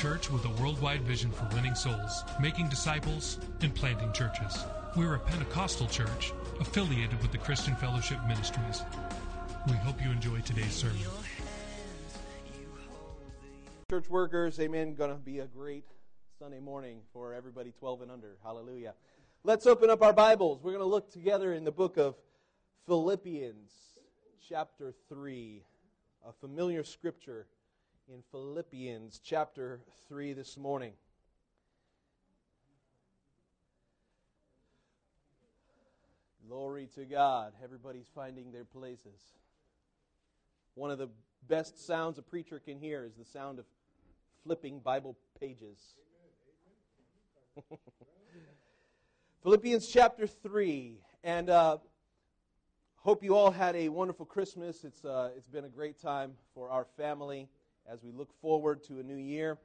Church 0.00 0.30
with 0.30 0.42
a 0.46 0.62
worldwide 0.62 1.02
vision 1.02 1.30
for 1.30 1.46
winning 1.54 1.74
souls, 1.74 2.24
making 2.40 2.66
disciples, 2.70 3.38
and 3.60 3.74
planting 3.74 4.10
churches. 4.14 4.64
We're 4.96 5.16
a 5.16 5.18
Pentecostal 5.18 5.88
church 5.88 6.32
affiliated 6.58 7.20
with 7.20 7.32
the 7.32 7.36
Christian 7.36 7.76
Fellowship 7.76 8.18
Ministries. 8.26 8.82
We 9.66 9.74
hope 9.74 10.02
you 10.02 10.10
enjoy 10.10 10.40
today's 10.40 10.72
sermon. 10.72 10.96
Church 13.90 14.08
workers, 14.08 14.58
amen. 14.58 14.94
Going 14.94 15.10
to 15.10 15.16
be 15.16 15.40
a 15.40 15.46
great 15.46 15.84
Sunday 16.38 16.60
morning 16.60 17.00
for 17.12 17.34
everybody 17.34 17.70
12 17.78 18.00
and 18.00 18.10
under. 18.10 18.38
Hallelujah. 18.42 18.94
Let's 19.44 19.66
open 19.66 19.90
up 19.90 20.00
our 20.00 20.14
Bibles. 20.14 20.62
We're 20.62 20.72
going 20.72 20.82
to 20.82 20.88
look 20.88 21.12
together 21.12 21.52
in 21.52 21.64
the 21.64 21.72
book 21.72 21.98
of 21.98 22.14
Philippians, 22.86 23.70
chapter 24.48 24.94
3, 25.10 25.62
a 26.26 26.32
familiar 26.32 26.84
scripture 26.84 27.48
in 28.12 28.22
Philippians, 28.32 29.20
chapter 29.22 29.80
3 30.08 30.32
this 30.32 30.56
morning. 30.56 30.94
Glory 36.48 36.88
to 36.96 37.04
God. 37.04 37.52
Everybody's 37.62 38.08
finding 38.12 38.50
their 38.50 38.64
places. 38.64 39.20
One 40.74 40.90
of 40.90 40.98
the 40.98 41.08
best 41.46 41.86
sounds 41.86 42.18
a 42.18 42.22
preacher 42.22 42.58
can 42.58 42.80
hear 42.80 43.04
is 43.04 43.14
the 43.14 43.24
sound 43.24 43.60
of 43.60 43.64
flipping 44.42 44.80
Bible 44.80 45.16
pages. 45.38 45.78
Philippians 49.44 49.86
chapter 49.86 50.26
3. 50.26 50.98
And 51.22 51.48
uh, 51.48 51.78
hope 52.96 53.22
you 53.22 53.36
all 53.36 53.52
had 53.52 53.76
a 53.76 53.88
wonderful 53.88 54.26
Christmas. 54.26 54.82
It's, 54.82 55.04
uh, 55.04 55.30
it's 55.36 55.48
been 55.48 55.64
a 55.64 55.68
great 55.68 56.00
time 56.00 56.32
for 56.54 56.70
our 56.70 56.86
family 56.96 57.48
as 57.90 58.04
we 58.04 58.12
look 58.12 58.32
forward 58.40 58.84
to 58.84 59.00
a 59.00 59.02
new 59.02 59.16
year. 59.16 59.58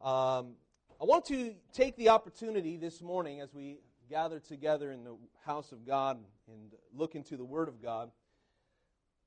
Um, 0.00 0.54
I 1.00 1.04
want 1.04 1.24
to 1.26 1.54
take 1.72 1.96
the 1.96 2.08
opportunity 2.08 2.76
this 2.76 3.00
morning 3.00 3.40
as 3.40 3.54
we 3.54 3.78
gather 4.10 4.40
together 4.40 4.90
in 4.90 5.04
the 5.04 5.14
house 5.46 5.70
of 5.70 5.86
God 5.86 6.18
and 6.48 6.72
look 6.92 7.14
into 7.14 7.36
the 7.36 7.44
Word 7.44 7.68
of 7.68 7.80
God. 7.80 8.10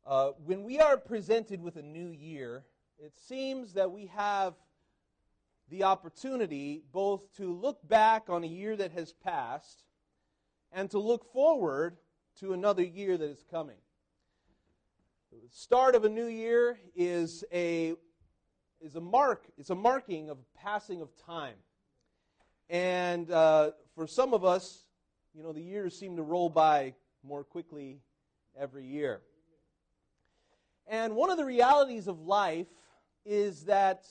Uh, 0.05 0.31
when 0.43 0.63
we 0.63 0.79
are 0.81 0.97
presented 0.97 1.61
with 1.61 1.77
a 1.77 1.81
new 1.81 2.09
year, 2.09 2.65
it 2.99 3.13
seems 3.17 3.73
that 3.73 3.91
we 3.91 4.07
have 4.07 4.55
the 5.69 5.83
opportunity 5.83 6.83
both 6.91 7.21
to 7.37 7.53
look 7.53 7.87
back 7.87 8.23
on 8.27 8.43
a 8.43 8.47
year 8.47 8.75
that 8.75 8.91
has 8.91 9.13
passed 9.13 9.85
and 10.73 10.91
to 10.91 10.99
look 10.99 11.31
forward 11.31 11.95
to 12.41 12.51
another 12.51 12.83
year 12.83 13.17
that 13.17 13.29
is 13.29 13.45
coming. 13.49 13.77
The 15.31 15.47
start 15.49 15.95
of 15.95 16.03
a 16.03 16.09
new 16.09 16.27
year 16.27 16.77
is 16.93 17.45
a 17.53 17.95
is 18.83 18.95
a 18.95 19.01
mark. 19.01 19.45
It's 19.57 19.69
a 19.69 19.75
marking 19.75 20.29
of 20.29 20.37
passing 20.55 21.01
of 21.01 21.09
time, 21.25 21.55
and 22.69 23.31
uh, 23.31 23.71
for 23.95 24.07
some 24.07 24.33
of 24.33 24.43
us, 24.43 24.83
you 25.33 25.41
know, 25.41 25.53
the 25.53 25.61
years 25.61 25.97
seem 25.97 26.17
to 26.17 26.21
roll 26.21 26.49
by 26.49 26.93
more 27.23 27.43
quickly 27.43 28.01
every 28.59 28.85
year. 28.85 29.21
And 30.85 31.15
one 31.15 31.29
of 31.29 31.37
the 31.37 31.45
realities 31.45 32.07
of 32.07 32.19
life 32.19 32.67
is 33.25 33.65
that 33.65 34.05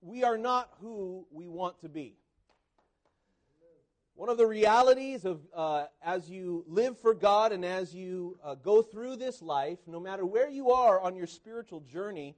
we 0.00 0.24
are 0.24 0.38
not 0.38 0.70
who 0.80 1.26
we 1.30 1.46
want 1.46 1.80
to 1.80 1.88
be. 1.88 2.16
One 4.14 4.30
of 4.30 4.38
the 4.38 4.46
realities 4.46 5.26
of 5.26 5.40
uh, 5.54 5.84
as 6.02 6.30
you 6.30 6.64
live 6.66 6.98
for 6.98 7.12
God 7.12 7.52
and 7.52 7.62
as 7.62 7.94
you 7.94 8.38
uh, 8.42 8.54
go 8.54 8.80
through 8.80 9.16
this 9.16 9.42
life, 9.42 9.78
no 9.86 10.00
matter 10.00 10.24
where 10.24 10.48
you 10.48 10.70
are 10.70 10.98
on 10.98 11.14
your 11.14 11.26
spiritual 11.26 11.80
journey, 11.80 12.34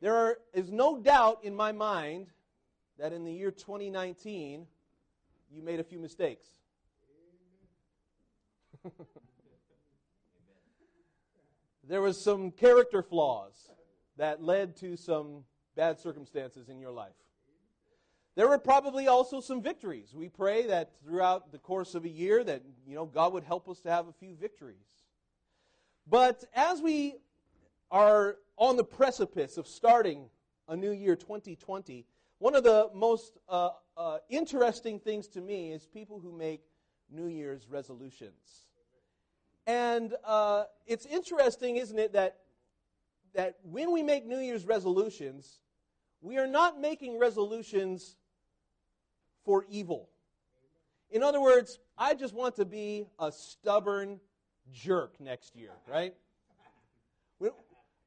there 0.00 0.14
are, 0.14 0.38
is 0.52 0.70
no 0.70 0.98
doubt 0.98 1.40
in 1.42 1.54
my 1.54 1.72
mind 1.72 2.28
that 2.98 3.12
in 3.12 3.24
the 3.24 3.32
year 3.32 3.50
2019, 3.50 4.66
you 5.50 5.62
made 5.62 5.80
a 5.80 5.84
few 5.84 5.98
mistakes. 5.98 6.46
there 11.88 12.02
was 12.02 12.22
some 12.22 12.50
character 12.50 13.02
flaws 13.02 13.70
that 14.16 14.42
led 14.42 14.76
to 14.76 14.96
some 14.96 15.44
bad 15.76 15.98
circumstances 15.98 16.68
in 16.68 16.78
your 16.78 16.92
life. 16.92 17.12
There 18.36 18.48
were 18.48 18.58
probably 18.58 19.06
also 19.06 19.40
some 19.40 19.62
victories. 19.62 20.12
We 20.12 20.28
pray 20.28 20.66
that 20.66 20.90
throughout 21.04 21.52
the 21.52 21.58
course 21.58 21.94
of 21.94 22.04
a 22.04 22.08
year 22.08 22.42
that 22.42 22.62
you 22.86 22.96
know 22.96 23.06
God 23.06 23.32
would 23.32 23.44
help 23.44 23.68
us 23.68 23.80
to 23.80 23.90
have 23.90 24.08
a 24.08 24.12
few 24.12 24.34
victories. 24.34 25.04
But 26.06 26.44
as 26.52 26.82
we 26.82 27.14
are 27.90 28.36
on 28.56 28.76
the 28.76 28.84
precipice 28.84 29.56
of 29.56 29.66
starting 29.66 30.28
a 30.68 30.76
new 30.76 30.90
year 30.90 31.16
2020, 31.16 32.06
one 32.38 32.54
of 32.54 32.64
the 32.64 32.90
most 32.94 33.38
uh, 33.48 33.70
uh, 33.96 34.18
interesting 34.28 34.98
things 34.98 35.28
to 35.28 35.40
me 35.40 35.72
is 35.72 35.86
people 35.86 36.18
who 36.18 36.32
make 36.32 36.62
New 37.10 37.26
Year's 37.26 37.68
resolutions. 37.68 38.66
And 39.66 40.14
uh, 40.24 40.64
it's 40.86 41.06
interesting, 41.06 41.76
isn't 41.76 41.98
it, 41.98 42.12
that, 42.12 42.38
that 43.34 43.56
when 43.62 43.92
we 43.92 44.02
make 44.02 44.26
New 44.26 44.38
Year's 44.38 44.66
resolutions, 44.66 45.60
we 46.20 46.38
are 46.38 46.46
not 46.46 46.80
making 46.80 47.18
resolutions 47.18 48.16
for 49.44 49.64
evil. 49.68 50.08
In 51.10 51.22
other 51.22 51.40
words, 51.40 51.78
I 51.96 52.14
just 52.14 52.34
want 52.34 52.56
to 52.56 52.64
be 52.64 53.06
a 53.18 53.30
stubborn 53.30 54.20
jerk 54.72 55.20
next 55.20 55.54
year, 55.54 55.70
right? 55.88 56.14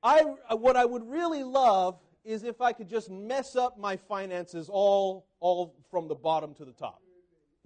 I, 0.08 0.56
what 0.56 0.78
I 0.78 0.86
would 0.86 1.06
really 1.06 1.44
love 1.44 2.00
is 2.24 2.44
if 2.44 2.62
I 2.62 2.72
could 2.72 2.88
just 2.88 3.10
mess 3.10 3.58
up 3.58 3.78
my 3.78 3.98
finances 3.98 4.70
all, 4.72 5.28
all 5.42 5.76
from 5.92 6.08
the 6.08 6.16
bottom 6.16 6.54
to 6.56 6.66
the 6.66 6.72
top. 6.72 7.02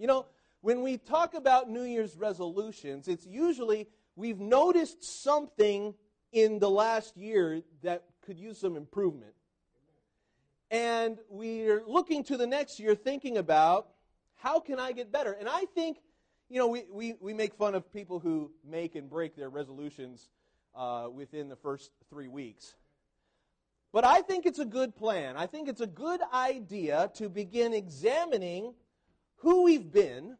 You 0.00 0.08
know, 0.08 0.26
when 0.60 0.82
we 0.82 0.98
talk 0.98 1.34
about 1.34 1.70
New 1.70 1.84
Year's 1.84 2.16
resolutions, 2.16 3.06
it's 3.06 3.24
usually 3.24 3.86
we've 4.16 4.40
noticed 4.40 5.22
something 5.22 5.94
in 6.32 6.58
the 6.58 6.68
last 6.68 7.16
year 7.16 7.62
that 7.82 8.02
could 8.26 8.38
use 8.38 8.58
some 8.58 8.76
improvement. 8.76 9.34
And 10.68 11.18
we're 11.28 11.84
looking 11.86 12.24
to 12.24 12.36
the 12.36 12.46
next 12.46 12.80
year 12.80 12.96
thinking 12.96 13.38
about 13.38 13.86
how 14.34 14.58
can 14.58 14.80
I 14.80 14.90
get 14.90 15.12
better? 15.12 15.32
And 15.32 15.48
I 15.48 15.66
think, 15.76 15.98
you 16.48 16.58
know, 16.58 16.66
we, 16.66 16.86
we, 16.90 17.14
we 17.20 17.34
make 17.34 17.54
fun 17.54 17.76
of 17.76 17.92
people 17.92 18.18
who 18.18 18.50
make 18.68 18.96
and 18.96 19.08
break 19.08 19.36
their 19.36 19.48
resolutions 19.48 20.28
uh, 20.74 21.08
within 21.12 21.48
the 21.48 21.56
first 21.56 21.90
three 22.08 22.28
weeks. 22.28 22.74
But 23.92 24.04
I 24.04 24.22
think 24.22 24.46
it's 24.46 24.58
a 24.58 24.64
good 24.64 24.96
plan. 24.96 25.36
I 25.36 25.46
think 25.46 25.68
it's 25.68 25.82
a 25.82 25.86
good 25.86 26.20
idea 26.32 27.10
to 27.16 27.28
begin 27.28 27.74
examining 27.74 28.74
who 29.36 29.64
we've 29.64 29.92
been, 29.92 30.36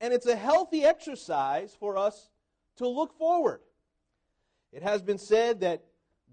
and 0.00 0.12
it's 0.12 0.26
a 0.26 0.36
healthy 0.36 0.84
exercise 0.84 1.76
for 1.78 1.96
us 1.96 2.30
to 2.76 2.86
look 2.86 3.16
forward. 3.18 3.60
It 4.72 4.82
has 4.82 5.02
been 5.02 5.18
said 5.18 5.60
that 5.60 5.84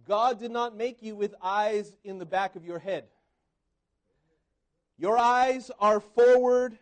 God 0.05 0.39
did 0.39 0.51
not 0.51 0.75
make 0.75 1.01
you 1.01 1.15
with 1.15 1.33
eyes 1.41 1.93
in 2.03 2.19
the 2.19 2.25
back 2.25 2.55
of 2.55 2.65
your 2.65 2.79
head. 2.79 3.05
Your 4.97 5.17
eyes 5.17 5.71
are 5.79 5.99
forward, 5.99 6.77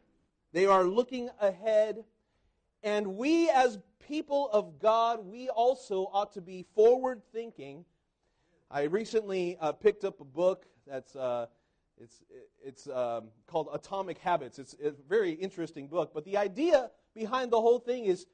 they 0.51 0.65
are 0.65 0.83
looking 0.83 1.29
ahead, 1.39 2.03
and 2.83 3.15
we 3.15 3.49
as 3.49 3.77
people 4.09 4.49
of 4.51 4.79
God, 4.79 5.23
we 5.25 5.49
also 5.49 6.09
ought 6.11 6.33
to 6.33 6.41
be 6.41 6.65
forward 6.75 7.21
thinking. 7.31 7.85
I 8.71 8.83
recently 8.83 9.55
uh, 9.61 9.71
picked 9.71 10.03
up 10.03 10.19
a 10.19 10.25
book 10.25 10.65
that's 10.87 11.15
uh, 11.15 11.45
it's 12.01 12.23
it's 12.65 12.87
um, 12.87 13.25
called 13.45 13.69
Atomic 13.71 14.17
Habits. 14.17 14.57
It's 14.57 14.75
a 14.83 14.91
very 15.07 15.31
interesting 15.31 15.87
book, 15.87 16.11
but 16.13 16.25
the 16.25 16.37
idea 16.37 16.89
behind 17.13 17.51
the 17.51 17.61
whole 17.61 17.77
thing 17.77 18.05
is 18.05 18.25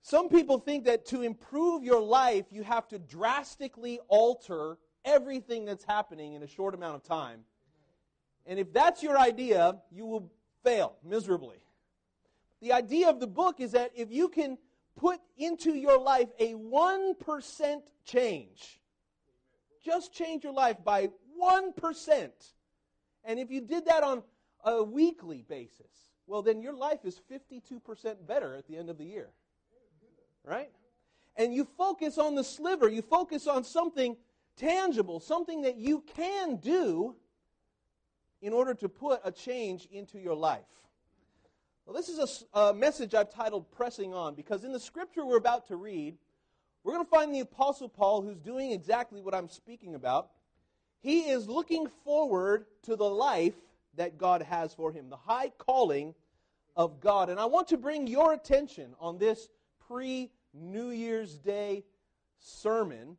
some 0.00 0.30
people 0.30 0.58
think 0.58 0.84
that 0.84 1.04
to 1.06 1.22
improve 1.22 1.84
your 1.84 2.00
life, 2.00 2.46
you 2.50 2.62
have 2.62 2.88
to 2.88 2.98
drastically 2.98 4.00
alter 4.08 4.78
everything 5.04 5.66
that's 5.66 5.84
happening 5.84 6.32
in 6.32 6.42
a 6.42 6.46
short 6.46 6.74
amount 6.74 6.96
of 6.96 7.02
time. 7.02 7.40
And 8.46 8.58
if 8.58 8.72
that's 8.72 9.02
your 9.02 9.18
idea, 9.18 9.76
you 9.90 10.06
will 10.06 10.32
fail 10.64 10.96
miserably. 11.04 11.58
The 12.62 12.72
idea 12.72 13.10
of 13.10 13.20
the 13.20 13.26
book 13.26 13.60
is 13.60 13.72
that 13.72 13.90
if 13.94 14.10
you 14.10 14.28
can 14.28 14.56
put 14.96 15.20
into 15.36 15.74
your 15.74 15.98
life 16.00 16.28
a 16.38 16.54
1% 16.54 17.82
change, 18.04 18.80
just 19.84 20.12
change 20.12 20.42
your 20.42 20.52
life 20.52 20.78
by 20.84 21.10
1%. 21.40 22.30
And 23.24 23.38
if 23.38 23.50
you 23.50 23.60
did 23.60 23.86
that 23.86 24.02
on 24.02 24.22
a 24.64 24.82
weekly 24.82 25.44
basis, 25.48 26.12
well, 26.26 26.42
then 26.42 26.60
your 26.60 26.74
life 26.74 27.04
is 27.04 27.20
52% 27.30 28.26
better 28.26 28.54
at 28.54 28.66
the 28.66 28.76
end 28.76 28.90
of 28.90 28.98
the 28.98 29.04
year. 29.04 29.28
Right? 30.44 30.70
And 31.36 31.54
you 31.54 31.64
focus 31.76 32.18
on 32.18 32.34
the 32.34 32.44
sliver, 32.44 32.88
you 32.88 33.02
focus 33.02 33.46
on 33.46 33.62
something 33.64 34.16
tangible, 34.56 35.20
something 35.20 35.62
that 35.62 35.76
you 35.76 36.02
can 36.14 36.56
do 36.56 37.14
in 38.40 38.52
order 38.52 38.74
to 38.74 38.88
put 38.88 39.20
a 39.24 39.30
change 39.30 39.86
into 39.90 40.18
your 40.18 40.34
life. 40.34 40.64
Well, 41.86 41.94
this 41.94 42.08
is 42.08 42.44
a 42.52 42.74
message 42.74 43.14
I've 43.14 43.32
titled 43.32 43.70
Pressing 43.70 44.12
On 44.12 44.34
because 44.34 44.64
in 44.64 44.72
the 44.72 44.80
scripture 44.80 45.24
we're 45.24 45.36
about 45.36 45.68
to 45.68 45.76
read, 45.76 46.16
we're 46.82 46.94
going 46.94 47.04
to 47.04 47.08
find 47.08 47.32
the 47.32 47.38
Apostle 47.38 47.88
Paul 47.88 48.22
who's 48.22 48.40
doing 48.40 48.72
exactly 48.72 49.20
what 49.20 49.36
I'm 49.36 49.48
speaking 49.48 49.94
about. 49.94 50.30
He 50.98 51.28
is 51.30 51.48
looking 51.48 51.86
forward 52.02 52.66
to 52.82 52.96
the 52.96 53.08
life 53.08 53.54
that 53.94 54.18
God 54.18 54.42
has 54.42 54.74
for 54.74 54.90
him, 54.90 55.10
the 55.10 55.16
high 55.16 55.52
calling 55.58 56.16
of 56.74 56.98
God. 56.98 57.30
And 57.30 57.38
I 57.38 57.44
want 57.44 57.68
to 57.68 57.76
bring 57.76 58.08
your 58.08 58.32
attention 58.32 58.96
on 58.98 59.18
this 59.18 59.48
pre 59.86 60.32
New 60.52 60.90
Year's 60.90 61.38
Day 61.38 61.84
sermon 62.40 63.16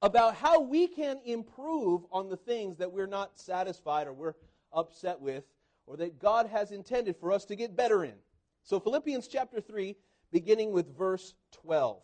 about 0.00 0.34
how 0.34 0.62
we 0.62 0.86
can 0.86 1.18
improve 1.26 2.06
on 2.10 2.30
the 2.30 2.38
things 2.38 2.78
that 2.78 2.90
we're 2.90 3.06
not 3.06 3.38
satisfied 3.38 4.06
or 4.06 4.14
we're 4.14 4.34
upset 4.72 5.20
with 5.20 5.44
or 5.86 5.96
that 5.96 6.18
God 6.20 6.46
has 6.48 6.72
intended 6.72 7.16
for 7.16 7.32
us 7.32 7.44
to 7.46 7.56
get 7.56 7.76
better 7.76 8.04
in. 8.04 8.14
So, 8.62 8.80
Philippians 8.80 9.28
chapter 9.28 9.60
3, 9.60 9.94
beginning 10.32 10.72
with 10.72 10.96
verse 10.96 11.34
12. 11.62 12.02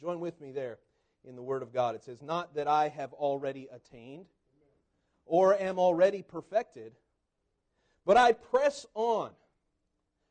Join 0.00 0.20
with 0.20 0.40
me 0.40 0.52
there 0.52 0.78
in 1.24 1.36
the 1.36 1.42
Word 1.42 1.62
of 1.62 1.72
God. 1.72 1.94
It 1.94 2.02
says, 2.02 2.20
Not 2.22 2.54
that 2.54 2.68
I 2.68 2.88
have 2.88 3.12
already 3.14 3.68
attained 3.72 4.26
or 5.24 5.58
am 5.58 5.78
already 5.78 6.22
perfected, 6.22 6.92
but 8.04 8.16
I 8.16 8.32
press 8.32 8.84
on 8.94 9.30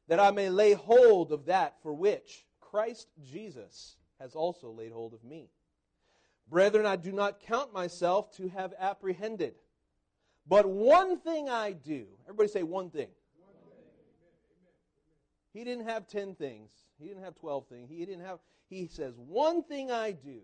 that 0.07 0.19
I 0.19 0.31
may 0.31 0.49
lay 0.49 0.73
hold 0.73 1.31
of 1.31 1.45
that 1.45 1.75
for 1.81 1.93
which 1.93 2.45
Christ 2.59 3.07
Jesus 3.23 3.95
has 4.19 4.35
also 4.35 4.69
laid 4.71 4.91
hold 4.91 5.13
of 5.13 5.23
me. 5.23 5.49
Brethren, 6.49 6.85
I 6.85 6.97
do 6.97 7.11
not 7.11 7.39
count 7.39 7.73
myself 7.73 8.35
to 8.37 8.49
have 8.49 8.73
apprehended. 8.77 9.55
But 10.47 10.67
one 10.67 11.19
thing 11.19 11.49
I 11.49 11.71
do. 11.71 12.05
Everybody 12.25 12.49
say 12.49 12.63
one 12.63 12.89
thing. 12.89 13.09
He 15.53 15.63
didn't 15.63 15.87
have 15.87 16.07
10 16.07 16.35
things. 16.35 16.71
He 16.99 17.07
didn't 17.07 17.23
have 17.23 17.35
12 17.35 17.67
things. 17.67 17.89
He 17.89 18.05
didn't 18.05 18.25
have 18.25 18.39
he 18.73 18.87
says, 18.87 19.15
"One 19.17 19.63
thing 19.63 19.91
I 19.91 20.11
do, 20.11 20.41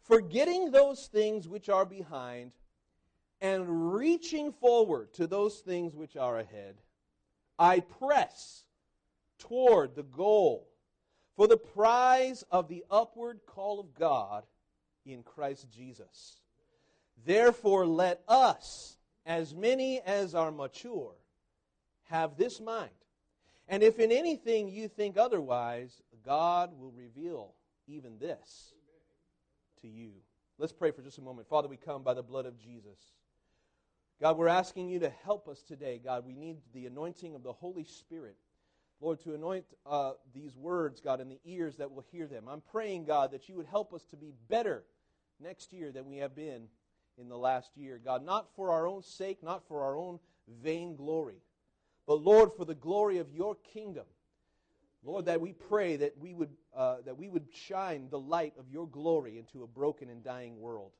forgetting 0.00 0.70
those 0.70 1.06
things 1.06 1.46
which 1.46 1.68
are 1.68 1.86
behind 1.86 2.52
and 3.40 3.92
reaching 3.94 4.52
forward 4.52 5.12
to 5.14 5.26
those 5.26 5.60
things 5.60 5.94
which 5.94 6.16
are 6.16 6.38
ahead, 6.38 6.82
I 7.58 7.80
press 7.80 8.64
toward 9.38 9.94
the 9.94 10.02
goal 10.02 10.68
for 11.36 11.46
the 11.46 11.56
prize 11.56 12.42
of 12.50 12.68
the 12.68 12.84
upward 12.90 13.40
call 13.46 13.78
of 13.78 13.94
God 13.94 14.44
in 15.06 15.22
Christ 15.22 15.70
Jesus. 15.70 16.39
Therefore, 17.24 17.86
let 17.86 18.22
us, 18.28 18.96
as 19.26 19.54
many 19.54 20.00
as 20.00 20.34
are 20.34 20.50
mature, 20.50 21.14
have 22.04 22.36
this 22.36 22.60
mind. 22.60 22.90
And 23.68 23.82
if 23.82 23.98
in 23.98 24.10
anything 24.10 24.68
you 24.68 24.88
think 24.88 25.16
otherwise, 25.16 26.02
God 26.24 26.78
will 26.78 26.90
reveal 26.90 27.54
even 27.86 28.18
this 28.18 28.74
to 29.82 29.88
you. 29.88 30.10
Let's 30.58 30.72
pray 30.72 30.90
for 30.90 31.02
just 31.02 31.18
a 31.18 31.22
moment. 31.22 31.48
Father, 31.48 31.68
we 31.68 31.76
come 31.76 32.02
by 32.02 32.14
the 32.14 32.22
blood 32.22 32.46
of 32.46 32.58
Jesus. 32.58 32.98
God, 34.20 34.36
we're 34.36 34.48
asking 34.48 34.88
you 34.88 34.98
to 35.00 35.10
help 35.24 35.48
us 35.48 35.62
today. 35.62 36.00
God, 36.02 36.26
we 36.26 36.34
need 36.34 36.58
the 36.74 36.86
anointing 36.86 37.34
of 37.34 37.42
the 37.42 37.52
Holy 37.52 37.84
Spirit. 37.84 38.36
Lord, 39.00 39.20
to 39.20 39.34
anoint 39.34 39.64
uh, 39.86 40.12
these 40.34 40.56
words, 40.56 41.00
God, 41.00 41.20
in 41.22 41.30
the 41.30 41.40
ears 41.44 41.76
that 41.76 41.90
will 41.90 42.04
hear 42.10 42.26
them. 42.26 42.44
I'm 42.46 42.60
praying, 42.60 43.06
God, 43.06 43.30
that 43.32 43.48
you 43.48 43.56
would 43.56 43.66
help 43.66 43.94
us 43.94 44.04
to 44.10 44.16
be 44.16 44.34
better 44.50 44.84
next 45.42 45.72
year 45.72 45.90
than 45.90 46.06
we 46.06 46.18
have 46.18 46.34
been 46.34 46.68
in 47.20 47.28
the 47.28 47.36
last 47.36 47.76
year. 47.76 48.00
God, 48.02 48.24
not 48.24 48.48
for 48.56 48.70
our 48.70 48.86
own 48.86 49.02
sake, 49.02 49.42
not 49.42 49.66
for 49.68 49.82
our 49.82 49.96
own 49.96 50.18
vain 50.62 50.96
glory, 50.96 51.42
but 52.06 52.22
Lord, 52.22 52.50
for 52.56 52.64
the 52.64 52.74
glory 52.74 53.18
of 53.18 53.32
your 53.32 53.56
kingdom. 53.72 54.06
Lord, 55.02 55.26
that 55.26 55.40
we 55.40 55.52
pray 55.52 55.96
that 55.96 56.18
we 56.18 56.34
would 56.34 56.50
uh, 56.76 56.96
that 57.06 57.16
we 57.16 57.28
would 57.28 57.46
shine 57.52 58.08
the 58.10 58.18
light 58.18 58.52
of 58.58 58.70
your 58.70 58.86
glory 58.86 59.38
into 59.38 59.62
a 59.62 59.66
broken 59.66 60.10
and 60.10 60.22
dying 60.22 60.60
world. 60.60 60.92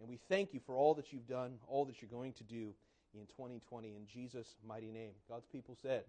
And 0.00 0.08
we 0.08 0.18
thank 0.28 0.52
you 0.52 0.60
for 0.66 0.76
all 0.76 0.94
that 0.94 1.12
you've 1.12 1.28
done, 1.28 1.54
all 1.68 1.84
that 1.84 2.02
you're 2.02 2.10
going 2.10 2.32
to 2.34 2.44
do 2.44 2.74
in 3.14 3.26
2020 3.26 3.94
in 3.94 4.06
Jesus' 4.06 4.56
mighty 4.66 4.90
name. 4.90 5.12
God's 5.28 5.46
people 5.46 5.76
said. 5.80 6.02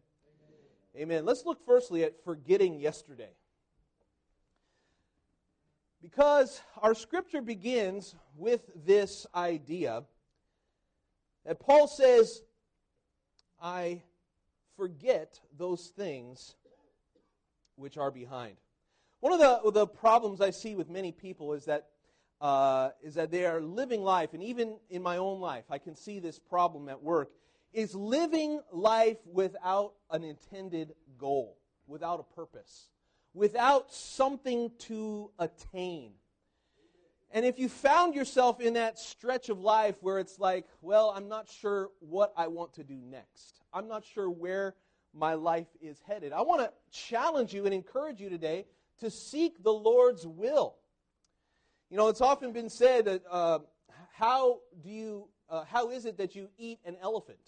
Amen. 0.97 1.25
Let's 1.25 1.45
look 1.45 1.63
firstly 1.65 2.03
at 2.03 2.23
forgetting 2.23 2.79
yesterday. 2.79 3.31
Because 6.05 6.61
our 6.83 6.93
scripture 6.93 7.41
begins 7.41 8.13
with 8.37 8.61
this 8.85 9.25
idea 9.33 10.03
that 11.47 11.59
Paul 11.59 11.87
says, 11.87 12.43
I 13.59 14.03
forget 14.77 15.39
those 15.57 15.87
things 15.97 16.53
which 17.75 17.97
are 17.97 18.11
behind. 18.11 18.57
One 19.19 19.33
of 19.33 19.39
the, 19.39 19.71
the 19.71 19.87
problems 19.87 20.41
I 20.41 20.51
see 20.51 20.75
with 20.75 20.91
many 20.91 21.11
people 21.11 21.53
is 21.53 21.65
that, 21.65 21.87
uh, 22.39 22.89
is 23.01 23.15
that 23.15 23.31
they 23.31 23.47
are 23.47 23.59
living 23.59 24.03
life, 24.03 24.35
and 24.35 24.43
even 24.43 24.77
in 24.91 25.01
my 25.01 25.17
own 25.17 25.41
life, 25.41 25.65
I 25.71 25.79
can 25.79 25.95
see 25.95 26.19
this 26.19 26.37
problem 26.37 26.87
at 26.87 27.01
work, 27.01 27.31
is 27.73 27.95
living 27.95 28.61
life 28.71 29.17
without 29.25 29.93
an 30.11 30.23
intended 30.23 30.93
goal, 31.17 31.57
without 31.87 32.19
a 32.19 32.35
purpose, 32.35 32.89
without 33.35 33.93
something 33.93 34.71
to 34.79 35.29
attain. 35.37 36.13
And 37.31 37.45
if 37.45 37.59
you 37.59 37.67
found 37.67 38.15
yourself 38.15 38.61
in 38.61 38.73
that 38.75 38.97
stretch 38.97 39.49
of 39.49 39.59
life 39.59 39.97
where 39.99 40.19
it's 40.19 40.39
like, 40.39 40.65
well, 40.81 41.13
I'm 41.15 41.27
not 41.27 41.49
sure 41.49 41.89
what 41.99 42.33
I 42.37 42.47
want 42.47 42.73
to 42.75 42.83
do 42.83 42.95
next, 42.95 43.59
I'm 43.73 43.87
not 43.87 44.05
sure 44.05 44.29
where 44.29 44.73
my 45.13 45.33
life 45.33 45.67
is 45.81 46.01
headed, 46.07 46.31
I 46.31 46.41
want 46.41 46.61
to 46.61 46.71
challenge 46.91 47.53
you 47.53 47.65
and 47.65 47.73
encourage 47.73 48.21
you 48.21 48.29
today 48.29 48.65
to 48.99 49.11
seek 49.11 49.61
the 49.61 49.73
Lord's 49.73 50.25
will. 50.25 50.75
You 51.89 51.97
know, 51.97 52.07
it's 52.07 52.21
often 52.21 52.53
been 52.53 52.69
said 52.69 53.05
that 53.05 53.23
uh, 53.29 53.59
how 54.13 54.59
do 54.81 54.89
you, 54.89 55.27
uh, 55.49 55.65
how 55.65 55.89
is 55.89 56.05
it 56.05 56.17
that 56.17 56.35
you 56.35 56.47
eat 56.57 56.79
an 56.85 56.95
elephant? 57.01 57.39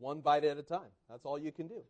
One 0.00 0.20
bite 0.20 0.44
at 0.44 0.58
a 0.58 0.62
time. 0.62 0.90
That's 1.08 1.24
all 1.24 1.38
you 1.38 1.52
can 1.52 1.68
do. 1.68 1.82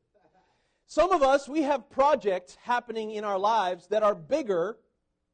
Some 0.91 1.13
of 1.13 1.23
us, 1.23 1.47
we 1.47 1.63
have 1.63 1.91
projects 1.91 2.57
happening 2.63 3.11
in 3.11 3.23
our 3.23 3.39
lives 3.39 3.89
that 3.89 4.03
are 4.03 4.15
bigger 4.15 4.79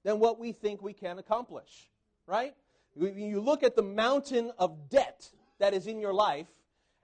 than 0.03 0.19
what 0.19 0.41
we 0.41 0.51
think 0.51 0.83
we 0.83 0.93
can 0.93 1.21
accomplish, 1.21 1.89
right? 2.27 2.57
You 2.97 3.41
look 3.41 3.63
at 3.63 3.77
the 3.77 3.83
mountain 3.83 4.51
of 4.59 4.91
debt 4.91 5.31
that 5.61 5.73
is 5.73 5.87
in 5.87 6.01
your 6.01 6.13
life, 6.13 6.49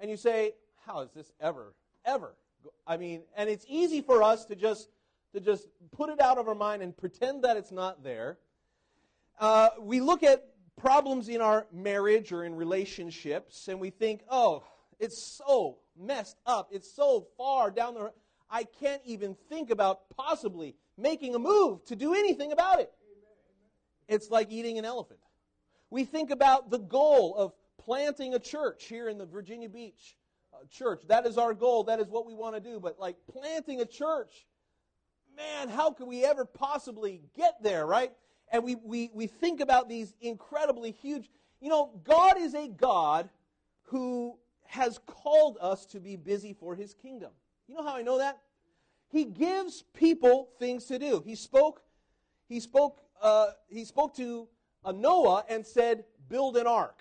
and 0.00 0.10
you 0.10 0.16
say, 0.16 0.54
How 0.84 1.02
is 1.02 1.12
this 1.12 1.30
ever, 1.40 1.74
ever? 2.04 2.34
I 2.88 2.96
mean, 2.96 3.22
and 3.36 3.48
it's 3.48 3.64
easy 3.68 4.00
for 4.00 4.20
us 4.20 4.44
to 4.46 4.56
just 4.56 4.88
to 5.32 5.40
just 5.40 5.68
put 5.92 6.10
it 6.10 6.20
out 6.20 6.36
of 6.36 6.48
our 6.48 6.56
mind 6.56 6.82
and 6.82 6.96
pretend 6.96 7.44
that 7.44 7.56
it's 7.56 7.70
not 7.70 8.02
there. 8.02 8.36
Uh, 9.38 9.68
we 9.78 10.00
look 10.00 10.24
at 10.24 10.44
problems 10.76 11.28
in 11.28 11.40
our 11.40 11.68
marriage 11.72 12.32
or 12.32 12.44
in 12.44 12.56
relationships, 12.56 13.68
and 13.68 13.78
we 13.78 13.90
think, 13.90 14.22
oh, 14.28 14.64
it's 14.98 15.22
so 15.22 15.78
messed 15.96 16.38
up. 16.46 16.70
It's 16.72 16.92
so 16.92 17.28
far 17.36 17.70
down 17.70 17.94
the. 17.94 18.12
I 18.50 18.64
can't 18.64 19.02
even 19.04 19.36
think 19.48 19.70
about 19.70 20.08
possibly 20.16 20.74
making 20.98 21.34
a 21.34 21.38
move 21.38 21.84
to 21.86 21.96
do 21.96 22.14
anything 22.14 22.52
about 22.52 22.80
it. 22.80 22.90
It's 24.08 24.28
like 24.28 24.50
eating 24.50 24.78
an 24.78 24.84
elephant. 24.84 25.20
We 25.90 26.04
think 26.04 26.30
about 26.30 26.70
the 26.70 26.78
goal 26.78 27.34
of 27.36 27.52
planting 27.78 28.34
a 28.34 28.38
church 28.38 28.84
here 28.84 29.08
in 29.08 29.18
the 29.18 29.26
Virginia 29.26 29.68
Beach 29.68 30.16
uh, 30.52 30.58
church. 30.70 31.02
That 31.08 31.26
is 31.26 31.38
our 31.38 31.54
goal. 31.54 31.84
That 31.84 32.00
is 32.00 32.08
what 32.08 32.26
we 32.26 32.34
want 32.34 32.56
to 32.56 32.60
do. 32.60 32.80
But 32.80 32.98
like 32.98 33.16
planting 33.32 33.80
a 33.80 33.86
church, 33.86 34.46
man, 35.36 35.68
how 35.68 35.92
could 35.92 36.08
we 36.08 36.24
ever 36.24 36.44
possibly 36.44 37.22
get 37.36 37.62
there, 37.62 37.86
right? 37.86 38.12
And 38.52 38.64
we, 38.64 38.74
we, 38.74 39.10
we 39.14 39.26
think 39.28 39.60
about 39.60 39.88
these 39.88 40.14
incredibly 40.20 40.90
huge. 40.90 41.30
You 41.60 41.68
know, 41.68 42.00
God 42.04 42.36
is 42.38 42.54
a 42.54 42.68
God 42.68 43.30
who 43.84 44.36
has 44.64 44.98
called 45.06 45.56
us 45.60 45.86
to 45.86 46.00
be 46.00 46.16
busy 46.16 46.52
for 46.52 46.74
his 46.74 46.94
kingdom. 46.94 47.30
You 47.70 47.76
know 47.76 47.84
how 47.84 47.94
I 47.94 48.02
know 48.02 48.18
that? 48.18 48.40
He 49.12 49.24
gives 49.24 49.84
people 49.94 50.48
things 50.58 50.86
to 50.86 50.98
do. 50.98 51.22
He 51.24 51.36
spoke, 51.36 51.82
he 52.48 52.58
spoke, 52.58 53.00
uh, 53.22 53.50
he 53.68 53.84
spoke 53.84 54.16
to 54.16 54.48
uh, 54.84 54.90
Noah 54.90 55.44
and 55.48 55.64
said, 55.64 56.02
"Build 56.28 56.56
an 56.56 56.66
ark." 56.66 57.00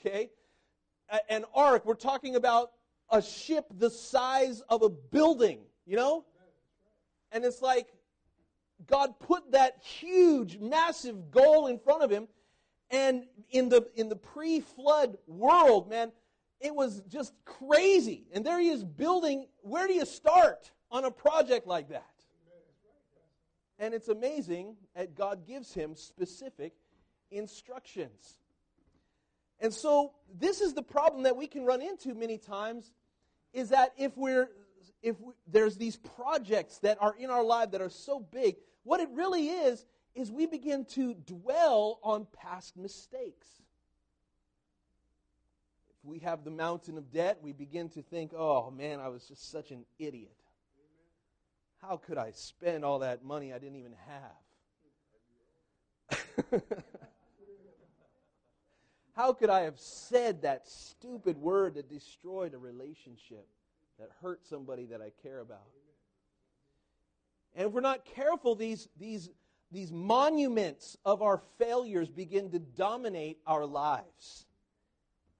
Okay, 0.00 0.30
A- 1.10 1.30
an 1.30 1.44
ark. 1.54 1.84
We're 1.84 1.96
talking 1.96 2.34
about 2.36 2.70
a 3.10 3.20
ship 3.20 3.66
the 3.76 3.90
size 3.90 4.62
of 4.70 4.80
a 4.80 4.88
building. 4.88 5.58
You 5.84 5.96
know, 5.96 6.24
and 7.30 7.44
it's 7.44 7.60
like 7.60 7.88
God 8.86 9.20
put 9.20 9.52
that 9.52 9.82
huge, 9.82 10.56
massive 10.58 11.30
goal 11.30 11.66
in 11.66 11.78
front 11.78 12.02
of 12.02 12.10
him. 12.10 12.26
And 12.92 13.24
in 13.50 13.70
the, 13.70 13.88
in 13.96 14.08
the 14.08 14.16
pre 14.16 14.60
flood 14.60 15.16
world, 15.26 15.88
man, 15.88 16.12
it 16.60 16.74
was 16.74 17.02
just 17.08 17.32
crazy. 17.44 18.26
And 18.32 18.44
there 18.44 18.60
he 18.60 18.68
is 18.68 18.84
building. 18.84 19.46
Where 19.62 19.88
do 19.88 19.94
you 19.94 20.04
start 20.04 20.70
on 20.90 21.04
a 21.04 21.10
project 21.10 21.66
like 21.66 21.88
that? 21.88 22.06
And 23.78 23.94
it's 23.94 24.08
amazing 24.08 24.76
that 24.94 25.16
God 25.16 25.46
gives 25.46 25.74
him 25.74 25.96
specific 25.96 26.72
instructions. 27.30 28.38
And 29.58 29.72
so 29.72 30.12
this 30.38 30.60
is 30.60 30.74
the 30.74 30.82
problem 30.82 31.22
that 31.22 31.36
we 31.36 31.46
can 31.46 31.64
run 31.64 31.80
into 31.80 32.14
many 32.14 32.36
times 32.36 32.92
is 33.52 33.70
that 33.70 33.92
if 33.96 34.16
we're 34.16 34.50
if 35.02 35.20
we, 35.20 35.32
there's 35.48 35.76
these 35.76 35.96
projects 35.96 36.78
that 36.78 36.98
are 37.00 37.14
in 37.18 37.30
our 37.30 37.42
life 37.42 37.72
that 37.72 37.80
are 37.80 37.90
so 37.90 38.20
big, 38.20 38.56
what 38.84 39.00
it 39.00 39.08
really 39.12 39.48
is 39.48 39.84
is 40.14 40.30
we 40.30 40.46
begin 40.46 40.84
to 40.84 41.14
dwell 41.14 41.98
on 42.02 42.26
past 42.32 42.76
mistakes. 42.76 43.46
If 45.90 46.04
we 46.04 46.18
have 46.20 46.44
the 46.44 46.50
mountain 46.50 46.98
of 46.98 47.10
debt, 47.12 47.38
we 47.42 47.52
begin 47.52 47.88
to 47.90 48.02
think, 48.02 48.32
"Oh 48.34 48.70
man, 48.70 49.00
I 49.00 49.08
was 49.08 49.26
just 49.26 49.50
such 49.50 49.70
an 49.70 49.84
idiot. 49.98 50.36
How 51.80 51.96
could 51.96 52.18
I 52.18 52.32
spend 52.32 52.84
all 52.84 52.98
that 53.00 53.24
money 53.24 53.52
I 53.52 53.58
didn't 53.58 53.76
even 53.76 53.94
have?" 54.06 54.36
How 59.14 59.32
could 59.32 59.50
I 59.50 59.60
have 59.62 59.78
said 59.78 60.42
that 60.42 60.66
stupid 60.66 61.36
word 61.36 61.74
that 61.74 61.88
destroyed 61.88 62.54
a 62.54 62.58
relationship, 62.58 63.46
that 63.98 64.08
hurt 64.22 64.46
somebody 64.46 64.86
that 64.86 65.02
I 65.02 65.12
care 65.22 65.40
about? 65.40 65.68
And 67.54 67.66
if 67.66 67.72
we're 67.72 67.82
not 67.82 68.06
careful, 68.06 68.54
these, 68.54 68.88
these, 68.98 69.28
these 69.72 69.90
monuments 69.90 70.96
of 71.04 71.22
our 71.22 71.40
failures 71.58 72.10
begin 72.10 72.50
to 72.50 72.58
dominate 72.58 73.38
our 73.46 73.64
lives. 73.64 74.46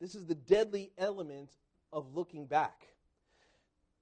This 0.00 0.14
is 0.14 0.26
the 0.26 0.34
deadly 0.34 0.90
element 0.96 1.50
of 1.92 2.14
looking 2.14 2.46
back. 2.46 2.88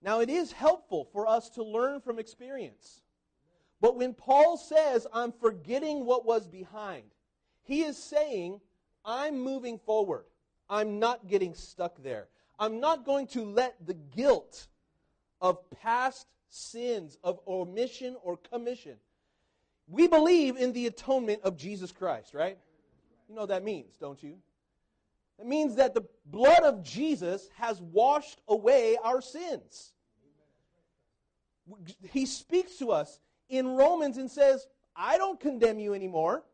Now, 0.02 0.20
it 0.20 0.30
is 0.30 0.52
helpful 0.52 1.08
for 1.12 1.26
us 1.26 1.50
to 1.50 1.64
learn 1.64 2.00
from 2.00 2.18
experience. 2.18 3.02
But 3.80 3.96
when 3.96 4.14
Paul 4.14 4.56
says, 4.56 5.06
I'm 5.12 5.32
forgetting 5.32 6.06
what 6.06 6.24
was 6.24 6.46
behind, 6.46 7.04
he 7.62 7.82
is 7.82 7.98
saying, 7.98 8.60
I'm 9.04 9.38
moving 9.38 9.78
forward. 9.78 10.24
I'm 10.68 10.98
not 10.98 11.26
getting 11.26 11.54
stuck 11.54 12.02
there. 12.02 12.28
I'm 12.58 12.78
not 12.78 13.04
going 13.04 13.26
to 13.28 13.44
let 13.44 13.74
the 13.84 13.94
guilt 13.94 14.68
of 15.40 15.58
past 15.70 16.28
sins 16.48 17.18
of 17.24 17.40
omission 17.46 18.16
or 18.22 18.36
commission. 18.36 18.96
We 19.90 20.06
believe 20.06 20.56
in 20.56 20.72
the 20.72 20.86
atonement 20.86 21.42
of 21.42 21.56
Jesus 21.56 21.90
Christ, 21.90 22.32
right? 22.32 22.56
You 23.28 23.34
know 23.34 23.42
what 23.42 23.50
that 23.50 23.64
means, 23.64 23.96
don't 23.98 24.22
you? 24.22 24.36
It 25.38 25.46
means 25.46 25.74
that 25.76 25.94
the 25.94 26.04
blood 26.26 26.62
of 26.62 26.82
Jesus 26.82 27.48
has 27.56 27.80
washed 27.80 28.40
away 28.46 28.96
our 29.02 29.20
sins. 29.20 29.92
He 32.12 32.24
speaks 32.26 32.76
to 32.76 32.92
us 32.92 33.18
in 33.48 33.66
Romans 33.76 34.16
and 34.16 34.30
says, 34.30 34.66
I 34.94 35.18
don't 35.18 35.40
condemn 35.40 35.78
you 35.78 35.94
anymore 35.94 36.44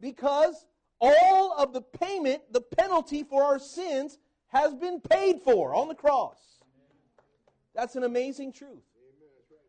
because 0.00 0.66
all 1.00 1.52
of 1.58 1.72
the 1.72 1.82
payment, 1.82 2.42
the 2.52 2.60
penalty 2.60 3.24
for 3.24 3.42
our 3.42 3.58
sins, 3.58 4.18
has 4.48 4.74
been 4.74 5.00
paid 5.00 5.40
for 5.42 5.74
on 5.74 5.88
the 5.88 5.94
cross. 5.94 6.38
That's 7.74 7.96
an 7.96 8.04
amazing 8.04 8.52
truth. 8.52 8.84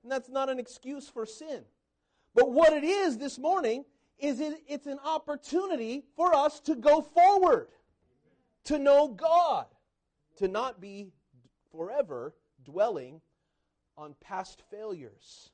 And 0.04 0.12
that's 0.12 0.30
not 0.30 0.50
an 0.50 0.60
excuse 0.60 1.10
for 1.10 1.26
sin. 1.26 1.64
But 2.38 2.52
what 2.52 2.72
it 2.72 2.84
is 2.84 3.18
this 3.18 3.40
morning 3.40 3.84
is 4.20 4.40
it, 4.40 4.62
it's 4.68 4.86
an 4.86 5.00
opportunity 5.04 6.04
for 6.16 6.36
us 6.36 6.60
to 6.62 6.76
go 6.76 7.02
forward, 7.02 7.70
to 8.66 8.78
know 8.78 9.08
God, 9.08 9.66
to 10.38 10.48
not 10.48 10.80
be 10.80 11.08
forever 11.72 12.36
dwelling 12.64 13.22
on 13.98 14.14
past 14.22 14.62
failures. 14.70 15.50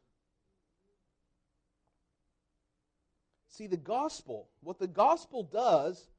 See, 3.48 3.68
the 3.68 3.78
gospel, 3.78 4.50
what 4.62 4.78
the 4.78 4.88
gospel 4.88 5.44
does 5.44 6.10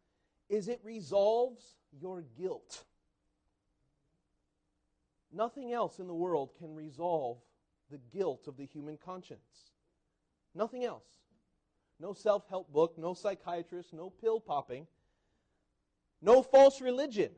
is 0.48 0.68
it 0.68 0.80
resolves 0.82 1.74
your 1.92 2.24
guilt. 2.38 2.84
Nothing 5.30 5.74
else 5.74 5.98
in 5.98 6.06
the 6.06 6.14
world 6.14 6.52
can 6.56 6.74
resolve 6.74 7.36
the 7.90 8.00
guilt 8.16 8.48
of 8.48 8.56
the 8.56 8.64
human 8.64 8.96
conscience. 8.96 9.73
Nothing 10.54 10.84
else. 10.84 11.06
No 12.00 12.12
self 12.12 12.48
help 12.48 12.72
book, 12.72 12.94
no 12.98 13.14
psychiatrist, 13.14 13.92
no 13.92 14.10
pill 14.10 14.40
popping, 14.40 14.86
no 16.20 16.42
false 16.42 16.80
religion. 16.80 17.30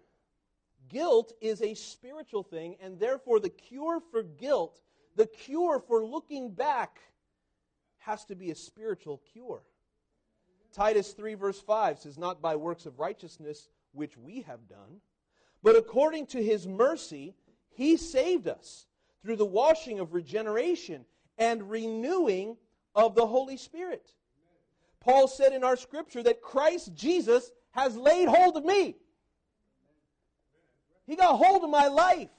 Guilt 0.88 1.32
is 1.40 1.62
a 1.62 1.74
spiritual 1.74 2.42
thing, 2.42 2.76
and 2.80 2.98
therefore 2.98 3.40
the 3.40 3.50
cure 3.50 4.00
for 4.10 4.22
guilt, 4.22 4.80
the 5.16 5.26
cure 5.26 5.80
for 5.80 6.04
looking 6.04 6.52
back, 6.52 7.00
has 7.98 8.24
to 8.26 8.36
be 8.36 8.50
a 8.50 8.54
spiritual 8.54 9.20
cure. 9.32 9.62
Titus 10.72 11.12
3, 11.12 11.34
verse 11.34 11.60
5 11.60 11.98
says, 11.98 12.18
Not 12.18 12.40
by 12.40 12.54
works 12.54 12.86
of 12.86 13.00
righteousness 13.00 13.68
which 13.92 14.16
we 14.16 14.42
have 14.42 14.68
done, 14.68 15.00
but 15.62 15.74
according 15.74 16.26
to 16.26 16.42
his 16.42 16.66
mercy, 16.66 17.34
he 17.70 17.96
saved 17.96 18.46
us 18.46 18.86
through 19.22 19.36
the 19.36 19.44
washing 19.44 19.98
of 19.98 20.14
regeneration 20.14 21.04
and 21.38 21.68
renewing 21.68 22.56
of 22.96 23.14
the 23.14 23.26
Holy 23.26 23.56
Spirit. 23.56 24.10
Paul 25.00 25.28
said 25.28 25.52
in 25.52 25.62
our 25.62 25.76
scripture 25.76 26.22
that 26.24 26.42
Christ 26.42 26.94
Jesus 26.94 27.52
has 27.70 27.96
laid 27.96 28.26
hold 28.26 28.56
of 28.56 28.64
me. 28.64 28.96
He 31.06 31.14
got 31.14 31.36
hold 31.36 31.62
of 31.62 31.70
my 31.70 31.86
life. 31.86 32.30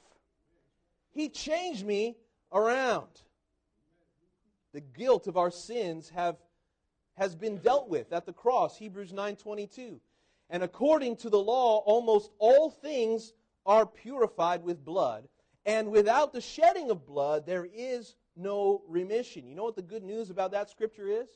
He 1.12 1.30
changed 1.30 1.86
me 1.86 2.18
around. 2.52 3.08
The 4.74 4.82
guilt 4.82 5.28
of 5.28 5.38
our 5.38 5.52
sins 5.52 6.10
have 6.10 6.36
has 7.16 7.36
been 7.36 7.58
dealt 7.58 7.90
with 7.90 8.14
at 8.14 8.26
the 8.26 8.34
cross, 8.34 8.78
Hebrews 8.78 9.12
9:22. 9.12 10.00
And 10.50 10.64
according 10.64 11.18
to 11.18 11.30
the 11.30 11.40
law, 11.40 11.80
almost 11.80 12.32
all 12.38 12.70
things 12.70 13.34
are 13.66 13.86
purified 13.86 14.64
with 14.64 14.86
blood, 14.86 15.28
and 15.66 15.92
without 15.92 16.32
the 16.32 16.42
shedding 16.42 16.92
of 16.92 17.06
blood 17.06 17.46
there 17.46 17.66
is 17.66 18.16
no 18.38 18.82
remission. 18.88 19.48
You 19.48 19.56
know 19.56 19.64
what 19.64 19.76
the 19.76 19.82
good 19.82 20.04
news 20.04 20.30
about 20.30 20.52
that 20.52 20.70
scripture 20.70 21.08
is? 21.08 21.28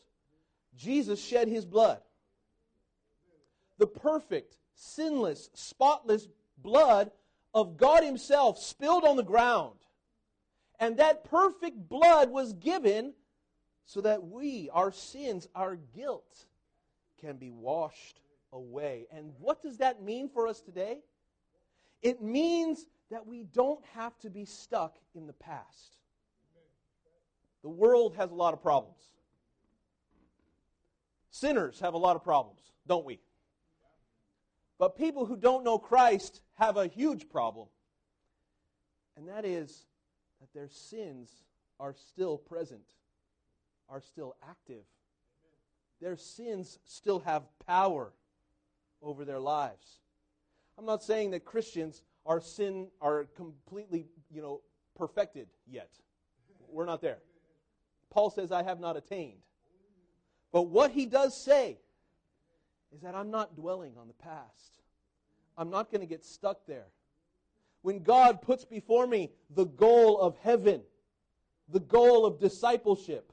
Jesus 0.76 1.24
shed 1.24 1.48
his 1.48 1.66
blood. 1.66 2.02
The 3.78 3.88
perfect, 3.88 4.58
sinless, 4.76 5.50
spotless 5.54 6.28
blood 6.58 7.12
of 7.54 7.78
God 7.78 8.04
himself 8.04 8.58
spilled 8.60 9.04
on 9.04 9.18
the 9.18 9.24
ground. 9.24 9.76
And 10.80 10.98
that 10.98 11.26
perfect 11.26 11.90
blood 11.90 12.32
was 12.32 12.54
given 12.54 13.14
so 13.86 14.02
that 14.02 14.24
we, 14.24 14.70
our 14.72 14.92
sins, 14.92 15.48
our 15.54 15.76
guilt, 15.76 16.46
can 17.20 17.38
be 17.38 17.52
washed 17.52 18.20
away. 18.54 19.08
And 19.12 19.34
what 19.40 19.62
does 19.62 19.78
that 19.78 20.02
mean 20.02 20.30
for 20.30 20.48
us 20.48 20.62
today? 20.62 21.00
It 22.02 22.22
means 22.22 22.86
that 23.12 23.28
we 23.28 23.44
don't 23.44 23.84
have 23.94 24.18
to 24.20 24.30
be 24.30 24.46
stuck 24.46 24.98
in 25.14 25.28
the 25.28 25.34
past. 25.34 25.98
The 27.64 27.70
world 27.70 28.16
has 28.16 28.32
a 28.32 28.36
lot 28.36 28.54
of 28.54 28.62
problems. 28.62 28.98
Sinners 31.30 31.80
have 31.80 31.94
a 31.94 31.98
lot 31.98 32.16
of 32.16 32.24
problems, 32.24 32.62
don't 32.88 33.06
we? 33.06 33.20
But 34.80 34.98
people 34.98 35.26
who 35.26 35.38
don't 35.38 35.64
know 35.64 35.78
Christ 35.78 36.42
have 36.56 36.76
a 36.78 36.88
huge 36.88 37.30
problem. 37.30 37.68
And 39.16 39.28
that 39.28 39.46
is 39.46 39.86
that 40.40 40.52
their 40.54 40.70
sins 40.70 41.30
are 41.80 41.94
still 41.94 42.38
present 42.38 42.84
are 43.92 44.02
still 44.02 44.36
active. 44.50 44.84
Their 46.00 46.16
sins 46.16 46.80
still 46.86 47.20
have 47.20 47.44
power 47.68 48.14
over 49.04 49.26
their 49.26 49.40
lives. 49.40 50.00
I'm 50.78 50.86
not 50.86 51.04
saying 51.04 51.32
that 51.32 51.46
Christians 51.46 52.02
are 52.26 52.40
sin 52.40 52.88
are 53.02 53.26
completely, 53.36 54.08
you 54.32 54.42
know, 54.42 54.62
perfected 54.96 55.48
yet. 55.68 55.90
We're 56.70 56.86
not 56.86 57.02
there. 57.02 57.20
Paul 58.12 58.30
says 58.30 58.52
I 58.52 58.62
have 58.62 58.80
not 58.80 58.96
attained. 58.98 59.40
But 60.52 60.64
what 60.64 60.92
he 60.92 61.06
does 61.06 61.36
say 61.36 61.80
is 62.94 63.02
that 63.02 63.16
I'm 63.16 63.32
not 63.32 63.56
dwelling 63.56 63.94
on 63.98 64.08
the 64.08 64.14
past. 64.14 64.82
I'm 65.58 65.70
not 65.70 65.92
going 65.92 66.02
to 66.02 66.08
get 66.08 66.26
stuck 66.26 66.68
there. 66.68 66.88
When 67.82 68.04
God 68.04 68.42
puts 68.42 68.66
before 68.66 69.08
me 69.08 69.32
the 69.50 69.66
goal 69.66 70.20
of 70.20 70.38
heaven, 70.44 70.82
the 71.70 71.80
goal 71.80 72.26
of 72.26 72.40
discipleship, 72.40 73.32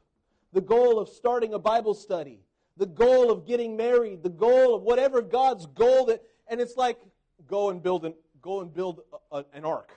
the 0.52 0.60
goal 0.60 0.98
of 0.98 1.08
starting 1.08 1.54
a 1.54 1.58
Bible 1.58 1.94
study, 1.94 2.40
the 2.76 2.86
goal 2.86 3.30
of 3.30 3.46
getting 3.46 3.76
married, 3.76 4.22
the 4.22 4.30
goal 4.30 4.74
of 4.74 4.82
whatever 4.82 5.20
God's 5.20 5.66
goal 5.66 6.06
that, 6.06 6.22
and 6.46 6.60
it's 6.60 6.76
like, 6.76 6.98
go 7.46 7.70
and 7.70 7.82
build 7.82 8.04
an, 8.04 8.14
go 8.40 8.60
and 8.60 8.72
build 8.72 9.00
a, 9.32 9.38
a, 9.38 9.44
an 9.52 9.64
ark. 9.64 9.90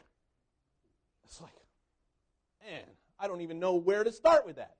It's 1.23 1.39
like, 1.39 1.53
man, 2.65 2.83
I 3.21 3.27
don't 3.27 3.41
even 3.41 3.59
know 3.59 3.75
where 3.75 4.03
to 4.03 4.11
start 4.11 4.45
with 4.45 4.55
that. 4.55 4.75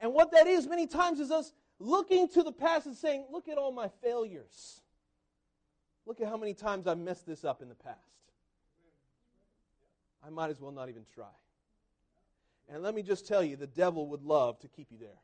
And 0.00 0.14
what 0.14 0.32
that 0.32 0.46
is, 0.46 0.66
many 0.66 0.86
times, 0.86 1.20
is 1.20 1.30
us 1.30 1.52
looking 1.78 2.26
to 2.30 2.42
the 2.42 2.50
past 2.50 2.86
and 2.86 2.96
saying, 2.96 3.26
Look 3.30 3.48
at 3.48 3.58
all 3.58 3.70
my 3.70 3.88
failures. 4.02 4.80
Look 6.06 6.20
at 6.20 6.26
how 6.26 6.36
many 6.36 6.54
times 6.54 6.86
I've 6.86 6.98
messed 6.98 7.26
this 7.26 7.44
up 7.44 7.62
in 7.62 7.68
the 7.68 7.74
past. 7.74 7.98
I 10.26 10.30
might 10.30 10.50
as 10.50 10.60
well 10.60 10.72
not 10.72 10.88
even 10.88 11.04
try. 11.14 11.26
And 12.68 12.82
let 12.82 12.94
me 12.94 13.02
just 13.02 13.26
tell 13.26 13.44
you, 13.44 13.56
the 13.56 13.66
devil 13.66 14.08
would 14.08 14.22
love 14.22 14.58
to 14.60 14.68
keep 14.68 14.88
you 14.90 14.98
there 14.98 15.20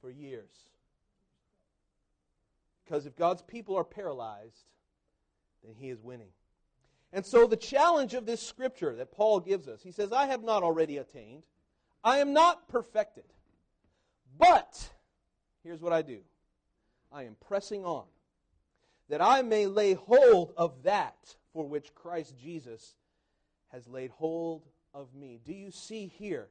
for 0.00 0.10
years. 0.10 0.50
Because 2.84 3.06
if 3.06 3.16
God's 3.16 3.42
people 3.42 3.76
are 3.76 3.84
paralyzed, 3.84 4.64
then 5.64 5.74
he 5.74 5.90
is 5.90 6.00
winning. 6.00 6.28
And 7.14 7.24
so 7.24 7.46
the 7.46 7.56
challenge 7.56 8.14
of 8.14 8.26
this 8.26 8.42
scripture 8.42 8.96
that 8.96 9.12
Paul 9.12 9.38
gives 9.38 9.68
us, 9.68 9.80
he 9.84 9.92
says, 9.92 10.10
I 10.10 10.26
have 10.26 10.42
not 10.42 10.64
already 10.64 10.96
attained. 10.96 11.44
I 12.02 12.18
am 12.18 12.32
not 12.32 12.68
perfected. 12.68 13.22
But, 14.36 14.90
here's 15.62 15.80
what 15.80 15.92
I 15.92 16.02
do 16.02 16.18
I 17.12 17.22
am 17.22 17.36
pressing 17.46 17.84
on, 17.84 18.06
that 19.08 19.22
I 19.22 19.42
may 19.42 19.66
lay 19.66 19.94
hold 19.94 20.54
of 20.56 20.82
that 20.82 21.36
for 21.52 21.68
which 21.68 21.94
Christ 21.94 22.34
Jesus 22.36 22.96
has 23.68 23.86
laid 23.86 24.10
hold 24.10 24.66
of 24.92 25.14
me. 25.14 25.38
Do 25.44 25.52
you 25.52 25.70
see 25.70 26.08
here 26.18 26.48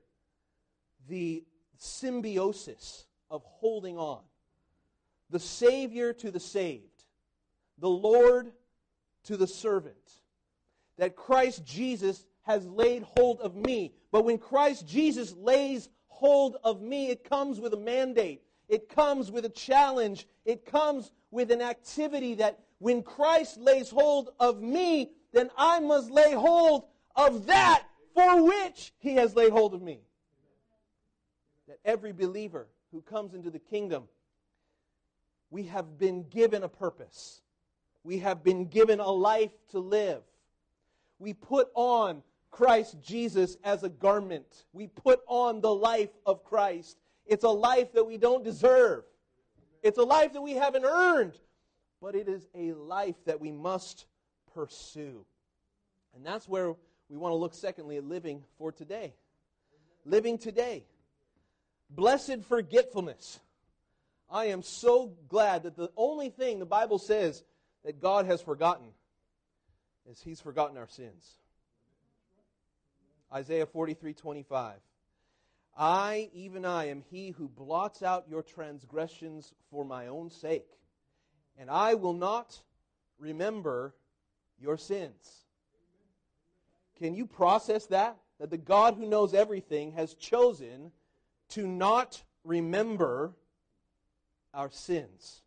the 1.09 1.43
symbiosis 1.75 3.05
of 3.29 3.43
holding 3.43 3.97
on? 3.97 4.21
The 5.29 5.39
Savior 5.39 6.13
to 6.13 6.31
the 6.31 6.39
saved, 6.39 7.03
the 7.79 7.89
Lord 7.89 8.53
to 9.25 9.35
the 9.35 9.47
servant. 9.47 10.22
That 10.97 11.15
Christ 11.15 11.65
Jesus 11.65 12.25
has 12.43 12.65
laid 12.67 13.03
hold 13.03 13.39
of 13.41 13.55
me. 13.55 13.93
But 14.11 14.25
when 14.25 14.37
Christ 14.37 14.87
Jesus 14.87 15.33
lays 15.35 15.89
hold 16.07 16.57
of 16.63 16.81
me, 16.81 17.09
it 17.09 17.23
comes 17.23 17.59
with 17.59 17.73
a 17.73 17.77
mandate. 17.77 18.43
It 18.67 18.89
comes 18.89 19.31
with 19.31 19.45
a 19.45 19.49
challenge. 19.49 20.27
It 20.45 20.65
comes 20.65 21.11
with 21.31 21.51
an 21.51 21.61
activity 21.61 22.35
that 22.35 22.59
when 22.79 23.01
Christ 23.01 23.57
lays 23.57 23.89
hold 23.89 24.29
of 24.39 24.61
me, 24.61 25.11
then 25.31 25.49
I 25.57 25.79
must 25.79 26.11
lay 26.11 26.33
hold 26.33 26.85
of 27.15 27.47
that 27.47 27.83
for 28.13 28.43
which 28.43 28.93
he 28.99 29.15
has 29.15 29.35
laid 29.35 29.51
hold 29.51 29.73
of 29.73 29.81
me. 29.81 30.01
That 31.67 31.79
every 31.85 32.11
believer 32.11 32.67
who 32.91 33.01
comes 33.01 33.33
into 33.33 33.49
the 33.49 33.59
kingdom, 33.59 34.03
we 35.49 35.63
have 35.63 35.97
been 35.97 36.23
given 36.23 36.63
a 36.63 36.69
purpose. 36.69 37.41
We 38.03 38.19
have 38.19 38.43
been 38.43 38.65
given 38.65 38.99
a 38.99 39.09
life 39.09 39.51
to 39.69 39.79
live. 39.79 40.21
We 41.23 41.31
put 41.33 41.69
on 41.73 42.21
Christ 42.51 42.97
Jesus 43.01 43.55
as 43.63 43.83
a 43.83 43.89
garment. 43.89 44.65
We 44.73 44.87
put 44.87 45.21
on 45.25 45.61
the 45.61 45.73
life 45.73 46.09
of 46.25 46.43
Christ. 46.43 46.97
It's 47.25 47.45
a 47.45 47.49
life 47.49 47.93
that 47.93 48.03
we 48.03 48.17
don't 48.17 48.43
deserve. 48.43 49.05
It's 49.81 49.97
a 49.97 50.03
life 50.03 50.33
that 50.33 50.41
we 50.41 50.51
haven't 50.51 50.83
earned, 50.83 51.39
but 52.01 52.13
it 52.13 52.27
is 52.27 52.45
a 52.53 52.73
life 52.73 53.15
that 53.25 53.39
we 53.39 53.53
must 53.53 54.05
pursue. 54.53 55.25
And 56.13 56.25
that's 56.25 56.49
where 56.49 56.75
we 57.09 57.15
want 57.15 57.31
to 57.31 57.37
look, 57.37 57.53
secondly, 57.53 57.95
at 57.95 58.03
living 58.03 58.43
for 58.57 58.73
today. 58.73 59.13
Living 60.03 60.37
today. 60.37 60.83
Blessed 61.89 62.43
forgetfulness. 62.49 63.39
I 64.29 64.47
am 64.47 64.61
so 64.61 65.13
glad 65.29 65.63
that 65.63 65.77
the 65.77 65.89
only 65.95 66.31
thing 66.31 66.59
the 66.59 66.65
Bible 66.65 66.99
says 66.99 67.45
that 67.85 68.01
God 68.01 68.25
has 68.25 68.41
forgotten 68.41 68.87
is 70.09 70.21
He's 70.21 70.41
forgotten 70.41 70.77
our 70.77 70.87
sins. 70.87 71.37
Isaiah 73.33 73.65
43 73.65 74.13
25. 74.13 74.75
I, 75.75 76.29
even 76.33 76.65
I, 76.65 76.89
am 76.89 77.03
he 77.09 77.31
who 77.31 77.47
blots 77.47 78.03
out 78.03 78.27
your 78.29 78.43
transgressions 78.43 79.53
for 79.71 79.83
my 79.83 80.07
own 80.07 80.29
sake, 80.29 80.69
and 81.57 81.69
I 81.69 81.95
will 81.95 82.13
not 82.13 82.61
remember 83.17 83.95
your 84.59 84.77
sins. 84.77 85.45
Can 86.99 87.15
you 87.15 87.25
process 87.25 87.87
that? 87.87 88.17
That 88.39 88.51
the 88.51 88.57
God 88.57 88.95
who 88.95 89.07
knows 89.07 89.33
everything 89.33 89.93
has 89.93 90.13
chosen 90.13 90.91
to 91.49 91.65
not 91.65 92.21
remember 92.43 93.33
our 94.53 94.69
sins. 94.69 95.41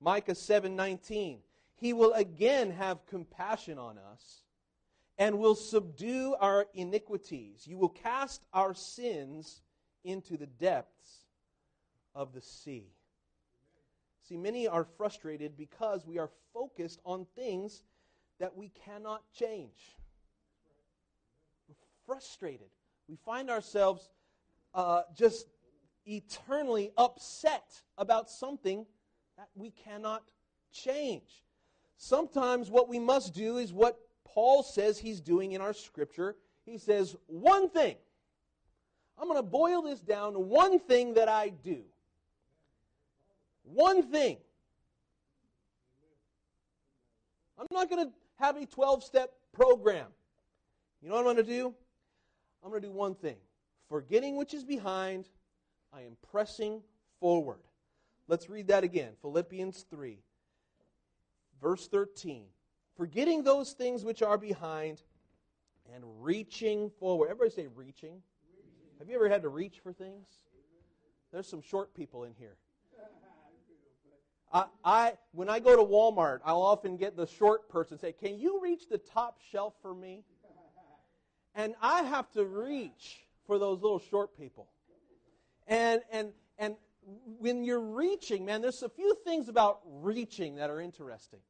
Micah 0.00 0.34
7:19 0.34 1.38
He 1.80 1.92
will 1.92 2.12
again 2.12 2.72
have 2.72 3.06
compassion 3.06 3.78
on 3.78 3.98
us 3.98 4.42
and 5.16 5.38
will 5.38 5.54
subdue 5.54 6.34
our 6.40 6.66
iniquities. 6.74 7.66
You 7.66 7.78
will 7.78 7.88
cast 7.88 8.46
our 8.52 8.74
sins 8.74 9.62
into 10.04 10.36
the 10.36 10.46
depths 10.46 11.24
of 12.14 12.32
the 12.32 12.40
sea. 12.40 12.86
See, 14.28 14.36
many 14.36 14.68
are 14.68 14.84
frustrated 14.84 15.56
because 15.56 16.04
we 16.04 16.18
are 16.18 16.30
focused 16.52 17.00
on 17.04 17.26
things 17.36 17.82
that 18.40 18.56
we 18.56 18.70
cannot 18.84 19.22
change. 19.32 19.96
We're 21.68 21.74
frustrated. 22.06 22.68
We 23.08 23.16
find 23.16 23.50
ourselves 23.50 24.10
uh, 24.74 25.02
just 25.16 25.46
eternally 26.06 26.90
upset 26.96 27.82
about 27.96 28.30
something 28.30 28.86
that 29.36 29.48
we 29.54 29.70
cannot 29.70 30.30
change. 30.72 31.42
Sometimes 31.98 32.70
what 32.70 32.88
we 32.88 33.00
must 33.00 33.34
do 33.34 33.58
is 33.58 33.72
what 33.72 33.98
Paul 34.24 34.62
says 34.62 34.98
he's 34.98 35.20
doing 35.20 35.52
in 35.52 35.60
our 35.60 35.72
scripture. 35.72 36.36
He 36.64 36.78
says, 36.78 37.16
one 37.26 37.68
thing. 37.68 37.96
I'm 39.18 39.26
going 39.26 39.38
to 39.38 39.42
boil 39.42 39.82
this 39.82 40.00
down 40.00 40.34
to 40.34 40.38
one 40.38 40.78
thing 40.78 41.14
that 41.14 41.28
I 41.28 41.48
do. 41.48 41.82
One 43.64 44.04
thing. 44.04 44.36
I'm 47.58 47.66
not 47.72 47.90
going 47.90 48.06
to 48.06 48.12
have 48.36 48.56
a 48.56 48.64
12 48.64 49.02
step 49.02 49.32
program. 49.52 50.06
You 51.02 51.08
know 51.08 51.16
what 51.16 51.26
I'm 51.26 51.34
going 51.34 51.44
to 51.44 51.52
do? 51.52 51.74
I'm 52.62 52.70
going 52.70 52.80
to 52.80 52.88
do 52.88 52.92
one 52.92 53.16
thing. 53.16 53.36
Forgetting 53.88 54.36
which 54.36 54.54
is 54.54 54.62
behind, 54.62 55.28
I 55.92 56.02
am 56.02 56.16
pressing 56.30 56.80
forward. 57.18 57.58
Let's 58.28 58.48
read 58.48 58.68
that 58.68 58.84
again. 58.84 59.12
Philippians 59.20 59.84
3, 59.90 60.18
verse 61.60 61.88
13 61.88 62.44
forgetting 62.96 63.44
those 63.44 63.72
things 63.72 64.04
which 64.04 64.22
are 64.22 64.36
behind 64.36 65.02
and 65.94 66.04
reaching 66.20 66.90
forward. 66.98 67.30
Everybody 67.30 67.50
say 67.50 67.68
reaching. 67.74 68.20
Have 68.98 69.08
you 69.08 69.14
ever 69.14 69.28
had 69.28 69.42
to 69.42 69.48
reach 69.48 69.78
for 69.78 69.92
things? 69.92 70.26
There's 71.32 71.46
some 71.46 71.62
short 71.62 71.94
people 71.94 72.24
in 72.24 72.34
here. 72.36 72.56
I, 74.52 74.64
I 74.84 75.12
when 75.32 75.48
I 75.48 75.60
go 75.60 75.76
to 75.76 75.82
Walmart, 75.82 76.40
I'll 76.44 76.62
often 76.62 76.96
get 76.96 77.16
the 77.16 77.26
short 77.26 77.68
person 77.68 77.98
say, 77.98 78.12
"Can 78.12 78.38
you 78.38 78.60
reach 78.60 78.88
the 78.88 78.98
top 78.98 79.38
shelf 79.52 79.74
for 79.82 79.94
me?" 79.94 80.24
And 81.54 81.74
I 81.82 82.02
have 82.02 82.30
to 82.32 82.44
reach 82.46 83.20
for 83.46 83.58
those 83.58 83.82
little 83.82 83.98
short 83.98 84.36
people. 84.36 84.68
And 85.66 86.00
and 86.10 86.32
and 86.58 86.76
when 87.48 87.64
you're 87.64 87.80
reaching, 87.80 88.44
man, 88.44 88.60
there's 88.60 88.82
a 88.82 88.90
few 88.90 89.14
things 89.24 89.48
about 89.48 89.80
reaching 89.86 90.56
that 90.56 90.68
are 90.68 90.82
interesting. 90.82 91.40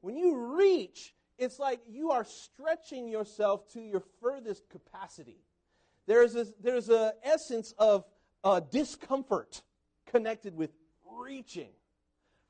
When 0.00 0.16
you 0.16 0.58
reach, 0.58 1.14
it's 1.38 1.60
like 1.60 1.80
you 1.88 2.10
are 2.10 2.24
stretching 2.24 3.08
yourself 3.08 3.72
to 3.72 3.80
your 3.80 4.02
furthest 4.20 4.68
capacity. 4.68 5.38
There's 6.06 6.34
a, 6.34 6.46
there's 6.60 6.90
essence 7.22 7.72
of 7.78 8.04
uh, 8.42 8.60
discomfort 8.70 9.62
connected 10.06 10.56
with 10.56 10.70
reaching, 11.08 11.70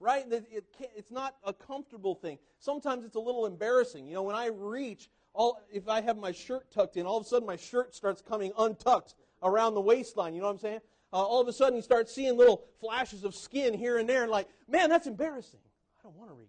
right? 0.00 0.24
It, 0.30 0.46
it 0.50 0.64
it's 0.96 1.10
not 1.10 1.36
a 1.44 1.52
comfortable 1.52 2.14
thing. 2.14 2.38
Sometimes 2.58 3.04
it's 3.04 3.16
a 3.16 3.20
little 3.20 3.44
embarrassing. 3.44 4.06
You 4.06 4.14
know, 4.14 4.22
when 4.22 4.34
I 4.34 4.46
reach, 4.46 5.10
all, 5.34 5.60
if 5.70 5.88
I 5.88 6.00
have 6.00 6.16
my 6.16 6.32
shirt 6.32 6.70
tucked 6.72 6.96
in, 6.96 7.04
all 7.04 7.18
of 7.18 7.26
a 7.26 7.28
sudden 7.28 7.46
my 7.46 7.56
shirt 7.56 7.94
starts 7.94 8.22
coming 8.22 8.52
untucked 8.58 9.14
around 9.42 9.74
the 9.74 9.82
waistline. 9.82 10.34
You 10.34 10.40
know 10.40 10.46
what 10.46 10.54
I'm 10.54 10.58
saying? 10.58 10.80
Uh, 11.14 11.18
all 11.18 11.40
of 11.40 11.46
a 11.46 11.52
sudden 11.52 11.76
you 11.76 11.82
start 11.82 12.08
seeing 12.08 12.36
little 12.36 12.64
flashes 12.80 13.22
of 13.22 13.36
skin 13.36 13.72
here 13.72 13.98
and 13.98 14.08
there, 14.08 14.22
and 14.22 14.32
like, 14.32 14.48
man, 14.66 14.90
that's 14.90 15.06
embarrassing. 15.06 15.60
I 16.00 16.02
don't 16.02 16.16
want 16.16 16.28
to 16.28 16.34
reach. 16.34 16.48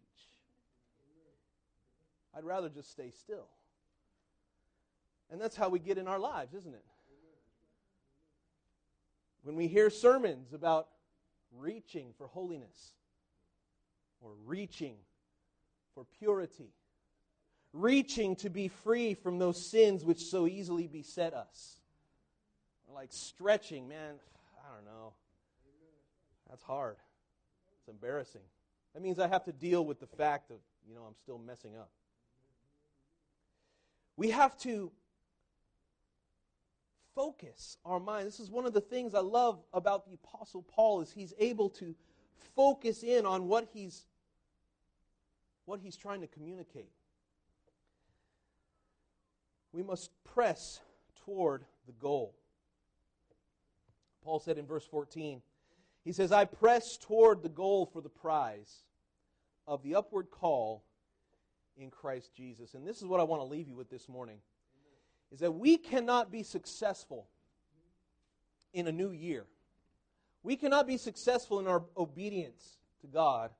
I'd 2.36 2.44
rather 2.44 2.68
just 2.68 2.90
stay 2.90 3.12
still. 3.12 3.48
And 5.32 5.40
that's 5.40 5.56
how 5.56 5.70
we 5.70 5.78
get 5.78 6.00
in 6.00 6.08
our 6.08 6.18
lives, 6.18 6.56
isn't 6.56 6.74
it? 6.74 6.84
When 9.44 9.56
we 9.56 9.68
hear 9.68 9.92
sermons 9.92 10.52
about 10.52 10.88
reaching 11.56 12.08
for 12.18 12.26
holiness 12.26 12.94
or 14.20 14.32
reaching 14.48 14.96
for 15.94 16.06
purity, 16.18 16.74
reaching 17.72 18.36
to 18.38 18.50
be 18.50 18.68
free 18.68 19.14
from 19.14 19.38
those 19.38 19.64
sins 19.64 20.04
which 20.04 20.24
so 20.24 20.48
easily 20.48 20.88
beset 20.88 21.36
us, 21.36 21.78
like 22.92 23.10
stretching, 23.12 23.88
man, 23.88 24.16
don't 24.76 24.86
know. 24.86 25.14
That's 26.50 26.64
hard. 26.64 26.98
It's 27.80 27.88
embarrassing. 27.88 28.42
That 28.94 29.02
means 29.02 29.20
I 29.20 29.28
have 29.28 29.44
to 29.46 29.52
deal 29.52 29.86
with 29.86 30.00
the 30.00 30.08
fact 30.08 30.52
of, 30.52 30.58
you 30.88 30.96
know, 30.96 31.02
I'm 31.08 31.16
still 31.16 31.38
messing 31.38 31.76
up. 31.76 31.90
We 34.18 34.30
have 34.30 34.58
to 34.60 34.92
focus 37.14 37.78
our 37.86 38.00
mind. 38.00 38.28
This 38.28 38.40
is 38.40 38.50
one 38.50 38.66
of 38.66 38.74
the 38.74 38.82
things 38.82 39.14
I 39.14 39.20
love 39.20 39.60
about 39.74 40.06
the 40.06 40.14
apostle 40.14 40.62
Paul 40.62 41.02
is 41.02 41.12
he's 41.12 41.34
able 41.40 41.70
to 41.72 41.96
focus 42.56 43.04
in 43.04 43.26
on 43.26 43.48
what 43.48 43.68
he's 43.74 44.06
what 45.66 45.80
he's 45.80 45.98
trying 45.98 46.22
to 46.22 46.28
communicate. 46.28 46.92
We 49.74 49.82
must 49.82 50.12
press 50.24 50.80
toward 51.26 51.66
the 51.88 51.94
goal. 51.94 52.36
Paul 54.26 54.40
said 54.40 54.58
in 54.58 54.66
verse 54.66 54.86
14, 54.86 55.42
he 56.04 56.12
says, 56.12 56.32
I 56.32 56.46
press 56.46 56.98
toward 56.98 57.44
the 57.44 57.50
goal 57.50 57.86
for 57.86 58.02
the 58.02 58.10
prize 58.10 58.84
of 59.68 59.84
the 59.84 59.96
upward 59.96 60.32
call 60.32 60.84
in 61.78 61.92
Christ 61.92 62.34
Jesus. 62.36 62.74
And 62.74 62.86
this 62.86 62.98
is 62.98 63.06
what 63.06 63.20
I 63.20 63.24
want 63.24 63.42
to 63.42 63.46
leave 63.46 63.68
you 63.68 63.76
with 63.76 63.90
this 63.90 64.10
morning 64.10 64.40
is 65.32 65.40
that 65.40 65.52
we 65.52 65.78
cannot 65.78 66.32
be 66.32 66.44
successful 66.44 67.28
in 68.74 68.88
a 68.88 68.92
new 68.92 69.12
year. 69.12 69.46
We 70.44 70.56
cannot 70.56 70.88
be 70.88 70.98
successful 70.98 71.60
in 71.60 71.68
our 71.68 71.84
obedience 71.98 72.78
to 73.02 73.08
God 73.08 73.52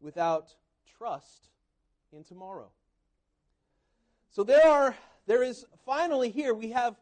without 0.00 0.54
trust 0.98 1.48
in 2.12 2.24
tomorrow. 2.24 2.70
So 4.30 4.44
there 4.44 4.66
are 4.66 4.96
there 5.26 5.42
is 5.42 5.64
finally 5.84 6.30
here 6.30 6.54
we 6.54 6.70
have 6.70 6.96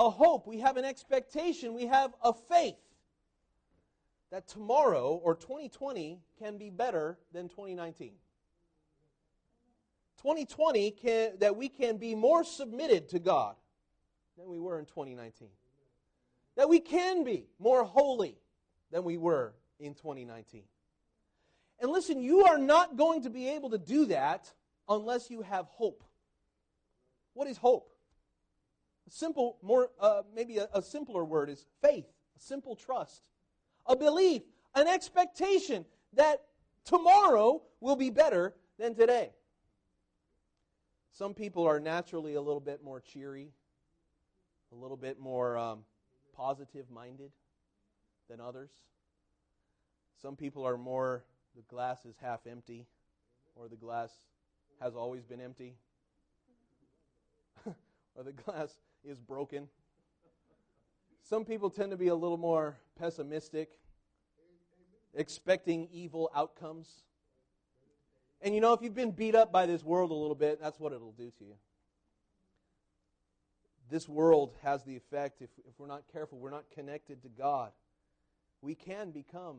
a 0.00 0.08
hope, 0.08 0.46
we 0.46 0.60
have 0.60 0.78
an 0.78 0.84
expectation, 0.84 1.74
we 1.74 1.86
have 1.86 2.14
a 2.24 2.32
faith 2.32 2.74
that 4.30 4.48
tomorrow 4.48 5.20
or 5.22 5.34
2020 5.34 6.18
can 6.38 6.56
be 6.56 6.70
better 6.70 7.18
than 7.34 7.50
2019. 7.50 8.12
2020 10.22 10.90
can, 10.92 11.32
that 11.40 11.54
we 11.54 11.68
can 11.68 11.98
be 11.98 12.14
more 12.14 12.44
submitted 12.44 13.10
to 13.10 13.18
God 13.18 13.56
than 14.38 14.48
we 14.48 14.58
were 14.58 14.78
in 14.78 14.86
2019. 14.86 15.48
That 16.56 16.70
we 16.70 16.80
can 16.80 17.22
be 17.22 17.48
more 17.58 17.84
holy 17.84 18.38
than 18.90 19.04
we 19.04 19.18
were 19.18 19.52
in 19.78 19.94
2019. 19.94 20.62
And 21.78 21.90
listen, 21.90 22.22
you 22.22 22.44
are 22.46 22.58
not 22.58 22.96
going 22.96 23.22
to 23.24 23.30
be 23.30 23.48
able 23.50 23.68
to 23.70 23.78
do 23.78 24.06
that 24.06 24.50
unless 24.88 25.30
you 25.30 25.42
have 25.42 25.66
hope. 25.66 26.04
What 27.34 27.48
is 27.48 27.58
hope? 27.58 27.92
Simple, 29.08 29.58
more 29.62 29.90
uh, 30.00 30.22
maybe 30.34 30.58
a, 30.58 30.68
a 30.72 30.82
simpler 30.82 31.24
word 31.24 31.50
is 31.50 31.66
faith, 31.82 32.06
a 32.36 32.40
simple 32.40 32.76
trust, 32.76 33.28
a 33.86 33.96
belief, 33.96 34.42
an 34.74 34.86
expectation 34.86 35.84
that 36.12 36.44
tomorrow 36.84 37.62
will 37.80 37.96
be 37.96 38.10
better 38.10 38.54
than 38.78 38.94
today. 38.94 39.30
Some 41.12 41.34
people 41.34 41.66
are 41.66 41.80
naturally 41.80 42.34
a 42.34 42.40
little 42.40 42.60
bit 42.60 42.82
more 42.82 43.00
cheery, 43.00 43.50
a 44.72 44.74
little 44.74 44.96
bit 44.96 45.18
more 45.18 45.58
um, 45.58 45.80
positive 46.34 46.90
minded 46.90 47.32
than 48.28 48.40
others. 48.40 48.70
Some 50.22 50.36
people 50.36 50.64
are 50.64 50.78
more, 50.78 51.24
the 51.56 51.62
glass 51.62 52.04
is 52.04 52.14
half 52.22 52.46
empty, 52.46 52.86
or 53.56 53.68
the 53.68 53.76
glass 53.76 54.10
has 54.80 54.94
always 54.94 55.24
been 55.24 55.40
empty, 55.40 55.74
or 57.66 58.22
the 58.24 58.32
glass 58.32 58.78
is 59.04 59.18
broken. 59.18 59.68
Some 61.22 61.44
people 61.44 61.70
tend 61.70 61.90
to 61.92 61.96
be 61.96 62.08
a 62.08 62.14
little 62.14 62.36
more 62.36 62.76
pessimistic, 62.98 63.78
expecting 65.14 65.88
evil 65.92 66.30
outcomes. 66.34 66.88
And 68.42 68.54
you 68.54 68.60
know, 68.60 68.72
if 68.72 68.82
you've 68.82 68.94
been 68.94 69.12
beat 69.12 69.34
up 69.34 69.52
by 69.52 69.66
this 69.66 69.84
world 69.84 70.10
a 70.10 70.14
little 70.14 70.34
bit, 70.34 70.60
that's 70.60 70.80
what 70.80 70.92
it'll 70.92 71.12
do 71.12 71.30
to 71.38 71.44
you. 71.44 71.54
This 73.90 74.08
world 74.08 74.54
has 74.62 74.84
the 74.84 74.96
effect, 74.96 75.42
if, 75.42 75.50
if 75.66 75.78
we're 75.78 75.88
not 75.88 76.04
careful, 76.12 76.38
we're 76.38 76.50
not 76.50 76.64
connected 76.72 77.22
to 77.22 77.28
God, 77.28 77.72
we 78.62 78.74
can 78.74 79.10
become 79.10 79.58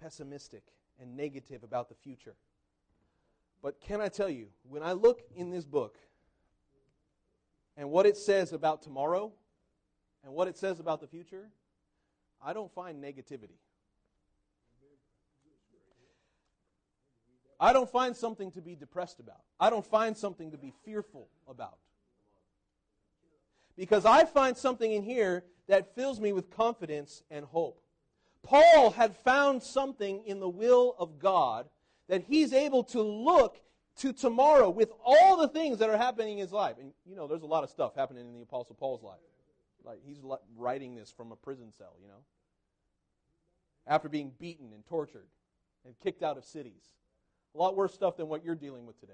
pessimistic 0.00 0.62
and 1.00 1.16
negative 1.16 1.62
about 1.62 1.88
the 1.88 1.94
future. 1.94 2.34
But 3.62 3.80
can 3.80 4.00
I 4.00 4.08
tell 4.08 4.28
you, 4.28 4.48
when 4.68 4.82
I 4.82 4.92
look 4.92 5.22
in 5.34 5.50
this 5.50 5.64
book 5.64 5.96
and 7.80 7.90
what 7.90 8.04
it 8.04 8.18
says 8.18 8.52
about 8.52 8.82
tomorrow 8.82 9.32
and 10.22 10.34
what 10.34 10.48
it 10.48 10.58
says 10.58 10.80
about 10.80 11.00
the 11.00 11.06
future, 11.06 11.48
I 12.44 12.52
don't 12.52 12.70
find 12.74 13.02
negativity. 13.02 13.56
I 17.58 17.72
don't 17.72 17.90
find 17.90 18.14
something 18.14 18.50
to 18.52 18.60
be 18.60 18.74
depressed 18.74 19.18
about. 19.18 19.40
I 19.58 19.70
don't 19.70 19.86
find 19.86 20.14
something 20.14 20.50
to 20.50 20.58
be 20.58 20.74
fearful 20.84 21.28
about. 21.48 21.78
Because 23.78 24.04
I 24.04 24.26
find 24.26 24.58
something 24.58 24.92
in 24.92 25.02
here 25.02 25.44
that 25.66 25.94
fills 25.94 26.20
me 26.20 26.34
with 26.34 26.50
confidence 26.50 27.22
and 27.30 27.46
hope. 27.46 27.80
Paul 28.42 28.90
had 28.90 29.16
found 29.16 29.62
something 29.62 30.22
in 30.26 30.38
the 30.38 30.48
will 30.50 30.94
of 30.98 31.18
God 31.18 31.66
that 32.08 32.24
he's 32.28 32.52
able 32.52 32.84
to 32.84 33.00
look 33.00 33.58
to 34.00 34.12
tomorrow 34.12 34.70
with 34.70 34.90
all 35.04 35.36
the 35.36 35.48
things 35.48 35.78
that 35.78 35.90
are 35.90 35.96
happening 35.96 36.34
in 36.34 36.38
his 36.38 36.52
life. 36.52 36.76
And 36.80 36.92
you 37.06 37.16
know, 37.16 37.26
there's 37.26 37.42
a 37.42 37.46
lot 37.46 37.64
of 37.64 37.70
stuff 37.70 37.94
happening 37.94 38.26
in 38.26 38.34
the 38.34 38.42
Apostle 38.42 38.74
Paul's 38.74 39.02
life. 39.02 39.18
Like 39.84 40.00
he's 40.04 40.18
writing 40.56 40.94
this 40.94 41.10
from 41.10 41.32
a 41.32 41.36
prison 41.36 41.72
cell, 41.76 41.94
you 42.00 42.08
know, 42.08 42.22
after 43.86 44.08
being 44.08 44.32
beaten 44.38 44.72
and 44.72 44.86
tortured 44.86 45.26
and 45.84 45.94
kicked 46.02 46.22
out 46.22 46.36
of 46.36 46.44
cities. 46.44 46.82
A 47.54 47.58
lot 47.58 47.76
worse 47.76 47.94
stuff 47.94 48.16
than 48.16 48.28
what 48.28 48.44
you're 48.44 48.54
dealing 48.54 48.86
with 48.86 49.00
today. 49.00 49.12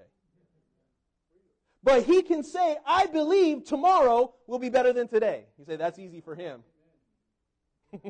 But 1.83 2.03
he 2.03 2.21
can 2.21 2.43
say, 2.43 2.77
I 2.85 3.05
believe 3.05 3.63
tomorrow 3.63 4.33
will 4.45 4.59
be 4.59 4.69
better 4.69 4.93
than 4.93 5.07
today. 5.07 5.45
You 5.57 5.65
say, 5.65 5.75
that's 5.75 5.97
easy 5.97 6.21
for 6.21 6.35
him. 6.35 6.63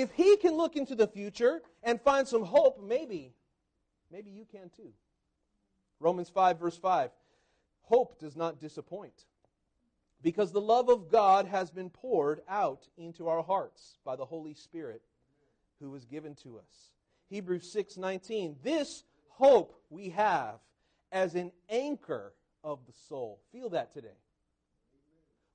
if 0.00 0.10
he 0.12 0.36
can 0.36 0.56
look 0.56 0.76
into 0.76 0.94
the 0.94 1.06
future 1.06 1.62
and 1.82 2.00
find 2.00 2.26
some 2.26 2.44
hope, 2.44 2.80
maybe, 2.82 3.32
maybe 4.10 4.30
you 4.30 4.44
can 4.44 4.70
too. 4.76 4.92
Romans 5.98 6.28
5, 6.28 6.58
verse 6.58 6.76
5. 6.76 7.10
Hope 7.82 8.18
does 8.18 8.36
not 8.36 8.60
disappoint 8.60 9.24
because 10.22 10.52
the 10.52 10.60
love 10.60 10.88
of 10.88 11.10
God 11.10 11.46
has 11.46 11.70
been 11.70 11.90
poured 11.90 12.40
out 12.48 12.88
into 12.96 13.28
our 13.28 13.42
hearts 13.42 13.98
by 14.04 14.16
the 14.16 14.24
Holy 14.24 14.54
Spirit 14.54 15.02
who 15.80 15.90
was 15.90 16.04
given 16.04 16.34
to 16.36 16.58
us. 16.58 16.92
Hebrews 17.28 17.72
6:19 17.72 18.56
This 18.62 19.04
hope 19.28 19.74
we 19.88 20.10
have 20.10 20.60
as 21.10 21.34
an 21.34 21.52
anchor 21.68 22.34
of 22.62 22.86
the 22.86 22.92
soul. 22.92 23.40
Feel 23.52 23.70
that 23.70 23.92
today. 23.92 24.18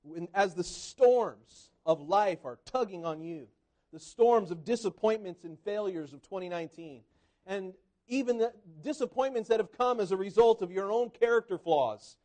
When, 0.02 0.28
as 0.34 0.54
the 0.54 0.64
storms 0.64 1.70
of 1.84 2.08
life 2.08 2.44
are 2.44 2.58
tugging 2.64 3.04
on 3.04 3.22
you, 3.22 3.48
the 3.96 4.00
storms 4.00 4.50
of 4.50 4.62
disappointments 4.62 5.44
and 5.44 5.58
failures 5.60 6.12
of 6.12 6.20
2019, 6.20 7.00
and 7.46 7.72
even 8.08 8.36
the 8.36 8.52
disappointments 8.82 9.48
that 9.48 9.58
have 9.58 9.72
come 9.72 10.00
as 10.00 10.12
a 10.12 10.16
result 10.18 10.60
of 10.60 10.70
your 10.70 10.92
own 10.92 11.08
character 11.08 11.56
flaws. 11.56 12.16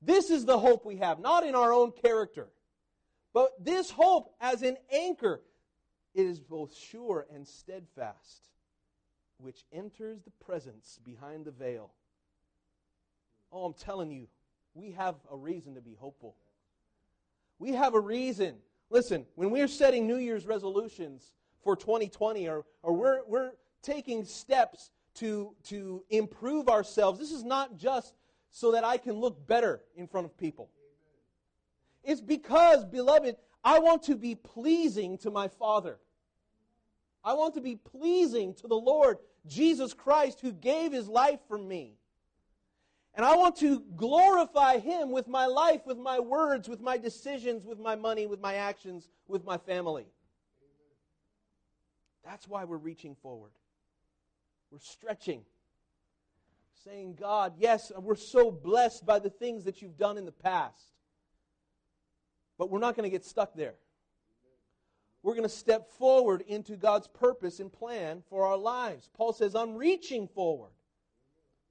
This 0.00 0.30
is 0.30 0.44
the 0.44 0.60
hope 0.60 0.86
we 0.86 0.98
have, 0.98 1.18
not 1.18 1.44
in 1.44 1.56
our 1.56 1.72
own 1.72 1.90
character, 1.90 2.50
but 3.34 3.50
this 3.58 3.90
hope 3.90 4.32
as 4.40 4.62
an 4.62 4.76
anchor 4.92 5.42
it 6.14 6.24
is 6.24 6.38
both 6.38 6.72
sure 6.72 7.26
and 7.34 7.48
steadfast, 7.48 8.50
which 9.38 9.64
enters 9.72 10.22
the 10.22 10.30
presence 10.44 11.00
behind 11.04 11.46
the 11.46 11.50
veil. 11.50 11.90
Oh, 13.50 13.64
I'm 13.64 13.74
telling 13.74 14.12
you, 14.12 14.28
we 14.72 14.92
have 14.92 15.16
a 15.32 15.36
reason 15.36 15.74
to 15.74 15.80
be 15.80 15.96
hopeful. 15.98 16.36
We 17.58 17.72
have 17.72 17.94
a 17.94 18.00
reason. 18.00 18.58
Listen, 18.92 19.24
when 19.36 19.50
we're 19.50 19.68
setting 19.68 20.06
New 20.06 20.18
Year's 20.18 20.46
resolutions 20.46 21.32
for 21.64 21.74
2020 21.74 22.46
or, 22.46 22.66
or 22.82 22.92
we're, 22.92 23.20
we're 23.26 23.52
taking 23.80 24.22
steps 24.22 24.90
to, 25.14 25.54
to 25.64 26.04
improve 26.10 26.68
ourselves, 26.68 27.18
this 27.18 27.32
is 27.32 27.42
not 27.42 27.78
just 27.78 28.14
so 28.50 28.72
that 28.72 28.84
I 28.84 28.98
can 28.98 29.14
look 29.14 29.46
better 29.46 29.80
in 29.96 30.06
front 30.06 30.26
of 30.26 30.36
people. 30.36 30.68
It's 32.04 32.20
because, 32.20 32.84
beloved, 32.84 33.36
I 33.64 33.78
want 33.78 34.02
to 34.04 34.14
be 34.14 34.34
pleasing 34.34 35.16
to 35.18 35.30
my 35.30 35.48
Father. 35.48 35.96
I 37.24 37.32
want 37.32 37.54
to 37.54 37.62
be 37.62 37.76
pleasing 37.76 38.52
to 38.56 38.68
the 38.68 38.74
Lord 38.74 39.16
Jesus 39.46 39.94
Christ 39.94 40.40
who 40.42 40.52
gave 40.52 40.92
his 40.92 41.08
life 41.08 41.40
for 41.48 41.56
me. 41.56 41.94
And 43.14 43.26
I 43.26 43.36
want 43.36 43.56
to 43.56 43.80
glorify 43.94 44.78
him 44.78 45.10
with 45.10 45.28
my 45.28 45.46
life, 45.46 45.82
with 45.86 45.98
my 45.98 46.18
words, 46.18 46.68
with 46.68 46.80
my 46.80 46.96
decisions, 46.96 47.66
with 47.66 47.78
my 47.78 47.94
money, 47.94 48.26
with 48.26 48.40
my 48.40 48.54
actions, 48.54 49.08
with 49.28 49.44
my 49.44 49.58
family. 49.58 50.06
That's 52.24 52.48
why 52.48 52.64
we're 52.64 52.78
reaching 52.78 53.14
forward. 53.16 53.52
We're 54.70 54.78
stretching. 54.78 55.42
Saying, 56.84 57.16
God, 57.20 57.54
yes, 57.58 57.92
we're 57.96 58.16
so 58.16 58.50
blessed 58.50 59.04
by 59.04 59.18
the 59.18 59.30
things 59.30 59.64
that 59.64 59.82
you've 59.82 59.98
done 59.98 60.16
in 60.16 60.24
the 60.24 60.32
past. 60.32 60.92
But 62.58 62.70
we're 62.70 62.80
not 62.80 62.96
going 62.96 63.04
to 63.04 63.10
get 63.10 63.24
stuck 63.24 63.54
there. 63.54 63.74
We're 65.22 65.34
going 65.34 65.44
to 65.44 65.48
step 65.48 65.90
forward 65.90 66.42
into 66.48 66.76
God's 66.76 67.06
purpose 67.06 67.60
and 67.60 67.72
plan 67.72 68.22
for 68.28 68.46
our 68.46 68.56
lives. 68.56 69.10
Paul 69.14 69.32
says, 69.32 69.54
I'm 69.54 69.76
reaching 69.76 70.26
forward 70.26 70.70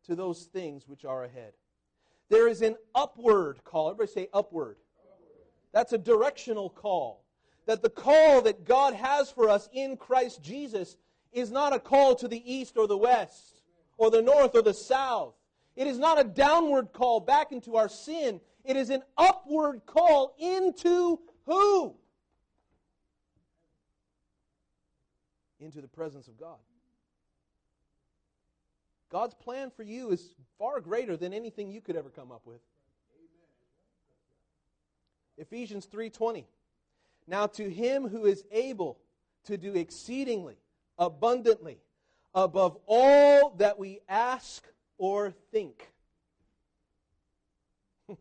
to 0.06 0.16
those 0.16 0.44
things 0.44 0.88
which 0.88 1.06
are 1.06 1.24
ahead. 1.24 1.54
There 2.30 2.48
is 2.48 2.62
an 2.62 2.76
upward 2.96 3.64
call. 3.64 3.90
Everybody 3.90 4.12
say 4.12 4.28
upward. 4.34 4.78
That's 5.74 5.94
a 5.94 5.98
directional 5.98 6.70
call. 6.70 7.24
That 7.66 7.82
the 7.82 7.90
call 7.90 8.42
that 8.42 8.66
God 8.66 8.94
has 8.94 9.30
for 9.30 9.50
us 9.50 9.70
in 9.74 9.98
Christ 9.98 10.42
Jesus 10.42 10.98
is 11.32 11.52
not 11.52 11.74
a 11.74 11.80
call 11.80 12.16
to 12.16 12.28
the 12.28 12.52
east 12.52 12.78
or 12.78 12.88
the 12.88 12.98
west, 12.98 13.62
or 13.98 14.10
the 14.12 14.22
north 14.22 14.56
or 14.56 14.62
the 14.62 14.74
south. 14.74 15.36
It 15.76 15.88
is 15.88 15.98
not 15.98 16.20
a 16.20 16.24
downward 16.24 16.92
call 16.92 17.20
back 17.20 17.52
into 17.52 17.78
our 17.78 17.88
sin. 17.88 18.42
It 18.66 18.76
is 18.76 18.90
an 18.90 19.04
upward 19.18 19.86
call 19.86 20.36
into 20.40 21.20
who? 21.46 21.96
Into 25.60 25.82
the 25.82 25.88
presence 25.88 26.28
of 26.28 26.38
God. 26.38 26.58
God's 29.12 29.34
plan 29.34 29.70
for 29.70 29.84
you 29.84 30.12
is 30.12 30.36
far 30.58 30.80
greater 30.80 31.18
than 31.18 31.34
anything 31.34 31.70
you 31.70 31.82
could 31.82 31.98
ever 31.98 32.10
come 32.10 32.32
up 32.32 32.46
with. 32.46 32.62
Ephesians 35.38 35.86
3:20 35.86 36.46
Now 37.28 37.48
to 37.48 37.70
him 37.70 38.08
who 38.08 38.26
is 38.26 38.46
able 38.52 39.00
to 39.44 39.58
do 39.58 39.74
exceedingly 39.76 40.58
abundantly 40.98 41.82
above 42.34 42.78
all 42.86 43.50
that 43.58 43.78
we 43.78 44.00
ask 44.08 44.66
or 44.98 45.32
think. 45.52 45.92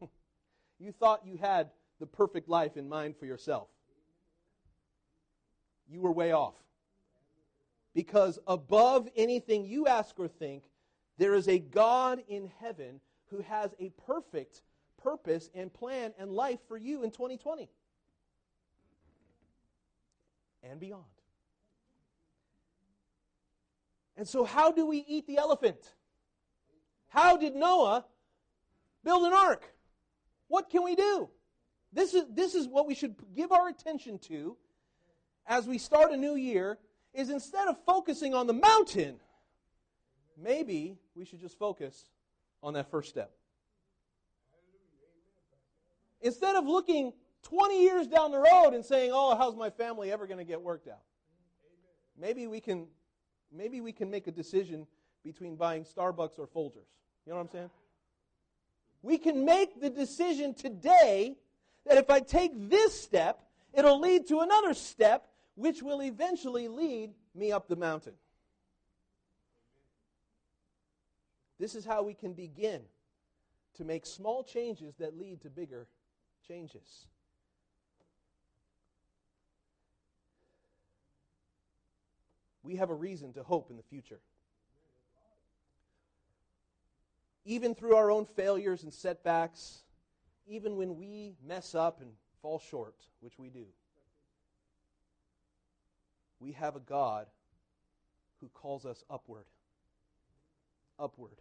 you 0.78 0.92
thought 0.92 1.24
you 1.24 1.36
had 1.36 1.70
the 2.00 2.06
perfect 2.06 2.48
life 2.48 2.76
in 2.76 2.88
mind 2.88 3.16
for 3.16 3.26
yourself. 3.26 3.68
You 5.88 6.00
were 6.00 6.12
way 6.12 6.32
off. 6.32 6.54
Because 7.94 8.38
above 8.46 9.08
anything 9.14 9.64
you 9.64 9.86
ask 9.86 10.18
or 10.18 10.28
think, 10.28 10.69
there 11.20 11.34
is 11.34 11.48
a 11.48 11.58
God 11.58 12.22
in 12.28 12.50
heaven 12.60 12.98
who 13.26 13.42
has 13.42 13.74
a 13.78 13.90
perfect 14.06 14.62
purpose 15.02 15.50
and 15.54 15.70
plan 15.70 16.14
and 16.18 16.32
life 16.32 16.60
for 16.66 16.78
you 16.78 17.02
in 17.02 17.10
2020 17.10 17.68
and 20.62 20.80
beyond. 20.80 21.04
And 24.16 24.26
so, 24.26 24.44
how 24.44 24.72
do 24.72 24.86
we 24.86 25.04
eat 25.06 25.26
the 25.26 25.36
elephant? 25.36 25.92
How 27.08 27.36
did 27.36 27.54
Noah 27.54 28.06
build 29.04 29.24
an 29.24 29.34
ark? 29.34 29.74
What 30.48 30.70
can 30.70 30.82
we 30.82 30.94
do? 30.94 31.28
This 31.92 32.14
is, 32.14 32.24
this 32.30 32.54
is 32.54 32.66
what 32.66 32.86
we 32.86 32.94
should 32.94 33.14
give 33.36 33.52
our 33.52 33.68
attention 33.68 34.18
to 34.20 34.56
as 35.46 35.66
we 35.66 35.76
start 35.76 36.12
a 36.12 36.16
new 36.16 36.34
year 36.34 36.78
is 37.12 37.28
instead 37.28 37.68
of 37.68 37.76
focusing 37.84 38.32
on 38.32 38.46
the 38.46 38.54
mountain, 38.54 39.20
maybe 40.42 40.96
we 41.14 41.24
should 41.24 41.40
just 41.40 41.58
focus 41.58 42.10
on 42.62 42.74
that 42.74 42.90
first 42.90 43.08
step. 43.08 43.32
Instead 46.20 46.56
of 46.56 46.66
looking 46.66 47.12
20 47.42 47.82
years 47.82 48.06
down 48.06 48.30
the 48.30 48.38
road 48.38 48.74
and 48.74 48.84
saying, 48.84 49.10
"Oh, 49.12 49.34
how's 49.36 49.56
my 49.56 49.70
family 49.70 50.12
ever 50.12 50.26
going 50.26 50.38
to 50.38 50.44
get 50.44 50.60
worked 50.60 50.88
out?" 50.88 51.02
Maybe 52.18 52.46
we 52.46 52.60
can 52.60 52.86
maybe 53.50 53.80
we 53.80 53.92
can 53.92 54.10
make 54.10 54.26
a 54.26 54.32
decision 54.32 54.86
between 55.24 55.56
buying 55.56 55.84
Starbucks 55.84 56.38
or 56.38 56.46
Folgers. 56.46 56.88
You 57.26 57.32
know 57.32 57.36
what 57.36 57.42
I'm 57.42 57.48
saying? 57.48 57.70
We 59.02 59.18
can 59.18 59.44
make 59.44 59.80
the 59.80 59.90
decision 59.90 60.54
today 60.54 61.36
that 61.86 61.96
if 61.96 62.10
I 62.10 62.20
take 62.20 62.52
this 62.68 63.00
step, 63.00 63.42
it'll 63.72 64.00
lead 64.00 64.26
to 64.28 64.40
another 64.40 64.74
step, 64.74 65.28
which 65.54 65.82
will 65.82 66.02
eventually 66.02 66.68
lead 66.68 67.14
me 67.34 67.52
up 67.52 67.68
the 67.68 67.76
mountain. 67.76 68.14
This 71.60 71.74
is 71.74 71.84
how 71.84 72.02
we 72.02 72.14
can 72.14 72.32
begin 72.32 72.80
to 73.74 73.84
make 73.84 74.06
small 74.06 74.42
changes 74.42 74.96
that 74.96 75.18
lead 75.18 75.42
to 75.42 75.50
bigger 75.50 75.86
changes. 76.48 77.06
We 82.62 82.76
have 82.76 82.88
a 82.88 82.94
reason 82.94 83.34
to 83.34 83.42
hope 83.42 83.68
in 83.70 83.76
the 83.76 83.82
future. 83.82 84.20
Even 87.44 87.74
through 87.74 87.94
our 87.94 88.10
own 88.10 88.24
failures 88.24 88.82
and 88.82 88.92
setbacks, 88.92 89.82
even 90.46 90.76
when 90.76 90.96
we 90.96 91.34
mess 91.46 91.74
up 91.74 92.00
and 92.00 92.10
fall 92.40 92.58
short, 92.58 92.96
which 93.20 93.38
we 93.38 93.50
do, 93.50 93.66
we 96.38 96.52
have 96.52 96.74
a 96.74 96.80
God 96.80 97.26
who 98.40 98.48
calls 98.48 98.86
us 98.86 99.04
upward. 99.10 99.44
Upward. 100.98 101.36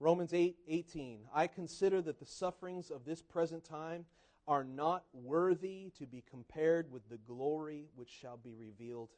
Romans 0.00 0.32
8 0.32 0.56
18. 0.68 1.20
I 1.34 1.46
consider 1.46 2.00
that 2.02 2.18
the 2.18 2.26
sufferings 2.26 2.90
of 2.90 3.04
this 3.04 3.22
present 3.22 3.64
time 3.64 4.04
are 4.46 4.64
not 4.64 5.04
worthy 5.12 5.90
to 5.98 6.06
be 6.06 6.22
compared 6.30 6.90
with 6.90 7.08
the 7.08 7.18
glory 7.18 7.86
which 7.94 8.08
shall 8.08 8.36
be 8.36 8.54
revealed 8.54 9.10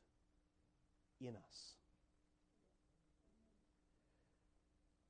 in 1.20 1.36
us. 1.36 1.74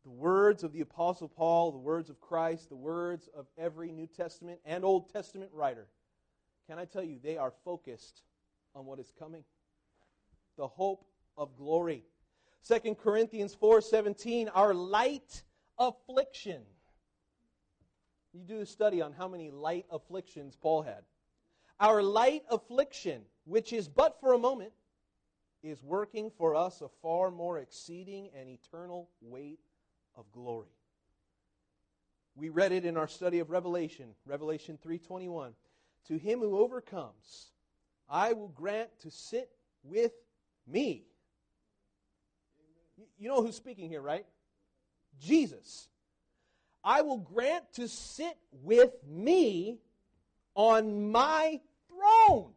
The 0.04 0.10
words 0.10 0.64
of 0.64 0.72
the 0.72 0.80
Apostle 0.80 1.28
Paul, 1.28 1.72
the 1.72 1.78
words 1.78 2.10
of 2.10 2.20
Christ, 2.20 2.68
the 2.68 2.76
words 2.76 3.28
of 3.36 3.46
every 3.56 3.92
New 3.92 4.06
Testament 4.06 4.60
and 4.64 4.84
Old 4.84 5.12
Testament 5.12 5.50
writer, 5.54 5.86
can 6.66 6.78
I 6.78 6.84
tell 6.84 7.02
you, 7.02 7.18
they 7.22 7.36
are 7.36 7.52
focused 7.64 8.22
on 8.74 8.86
what 8.86 8.98
is 8.98 9.12
coming 9.18 9.44
the 10.56 10.68
hope 10.68 11.06
of 11.38 11.56
glory. 11.56 12.04
2 12.68 12.94
Corinthians 12.96 13.54
4:17 13.54 14.50
our 14.54 14.74
light 14.74 15.42
affliction. 15.80 16.62
You 18.32 18.44
do 18.44 18.60
a 18.60 18.66
study 18.66 19.02
on 19.02 19.12
how 19.12 19.26
many 19.26 19.50
light 19.50 19.86
afflictions 19.90 20.54
Paul 20.54 20.82
had. 20.82 21.02
Our 21.80 22.02
light 22.02 22.44
affliction, 22.50 23.22
which 23.44 23.72
is 23.72 23.88
but 23.88 24.20
for 24.20 24.34
a 24.34 24.38
moment, 24.38 24.72
is 25.62 25.82
working 25.82 26.30
for 26.36 26.54
us 26.54 26.80
a 26.82 26.88
far 27.02 27.30
more 27.30 27.58
exceeding 27.58 28.28
and 28.38 28.48
eternal 28.48 29.08
weight 29.20 29.60
of 30.14 30.30
glory. 30.30 30.68
We 32.36 32.50
read 32.50 32.72
it 32.72 32.84
in 32.84 32.96
our 32.96 33.08
study 33.08 33.40
of 33.40 33.50
Revelation, 33.50 34.14
Revelation 34.24 34.78
3:21. 34.78 35.54
To 36.04 36.16
him 36.16 36.40
who 36.40 36.58
overcomes, 36.58 37.52
I 38.08 38.32
will 38.32 38.48
grant 38.48 38.90
to 39.00 39.10
sit 39.10 39.50
with 39.82 40.12
me. 40.66 41.06
You 43.18 43.28
know 43.28 43.42
who's 43.42 43.56
speaking 43.56 43.88
here, 43.88 44.00
right? 44.00 44.26
Jesus. 45.20 45.88
I 46.82 47.02
will 47.02 47.18
grant 47.18 47.64
to 47.74 47.88
sit 47.88 48.36
with 48.62 48.92
me 49.06 49.78
on 50.54 51.10
my 51.10 51.60
throne. 51.88 52.52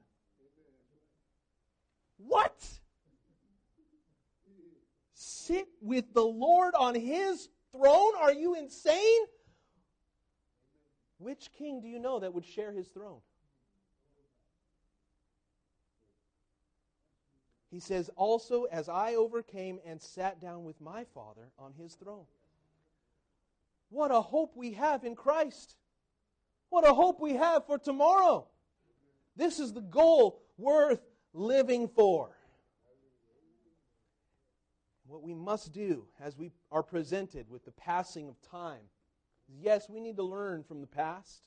What? 2.17 2.65
Sit 5.13 5.67
with 5.81 6.13
the 6.13 6.23
Lord 6.23 6.73
on 6.75 6.95
his 6.95 7.49
throne? 7.71 8.13
Are 8.19 8.33
you 8.33 8.55
insane? 8.55 9.25
Which 11.17 11.51
king 11.57 11.81
do 11.81 11.87
you 11.87 11.99
know 11.99 12.19
that 12.19 12.33
would 12.33 12.45
share 12.45 12.71
his 12.71 12.87
throne? 12.87 13.19
He 17.71 17.79
says, 17.79 18.09
Also, 18.15 18.65
as 18.65 18.87
I 18.87 19.15
overcame 19.15 19.79
and 19.85 20.01
sat 20.01 20.39
down 20.39 20.63
with 20.63 20.79
my 20.79 21.05
Father 21.05 21.49
on 21.57 21.73
his 21.73 21.95
throne. 21.95 22.25
What 23.93 24.09
a 24.09 24.21
hope 24.21 24.53
we 24.55 24.73
have 24.73 25.03
in 25.03 25.15
Christ. 25.15 25.75
What 26.69 26.83
a 26.83 26.95
hope 26.95 27.21
we 27.21 27.33
have 27.33 27.67
for 27.67 27.77
tomorrow. 27.77 28.47
This 29.35 29.59
is 29.59 29.71
the 29.71 29.81
goal 29.81 30.41
worth 30.57 30.99
living 31.31 31.87
for. 31.87 32.35
What 35.05 35.21
we 35.21 35.35
must 35.35 35.73
do 35.73 36.07
as 36.19 36.35
we 36.35 36.51
are 36.71 36.81
presented 36.81 37.47
with 37.51 37.65
the 37.65 37.71
passing 37.71 38.27
of 38.27 38.41
time 38.41 38.81
is 39.47 39.59
yes, 39.61 39.87
we 39.87 39.99
need 39.99 40.17
to 40.17 40.23
learn 40.23 40.63
from 40.63 40.81
the 40.81 40.87
past. 40.87 41.43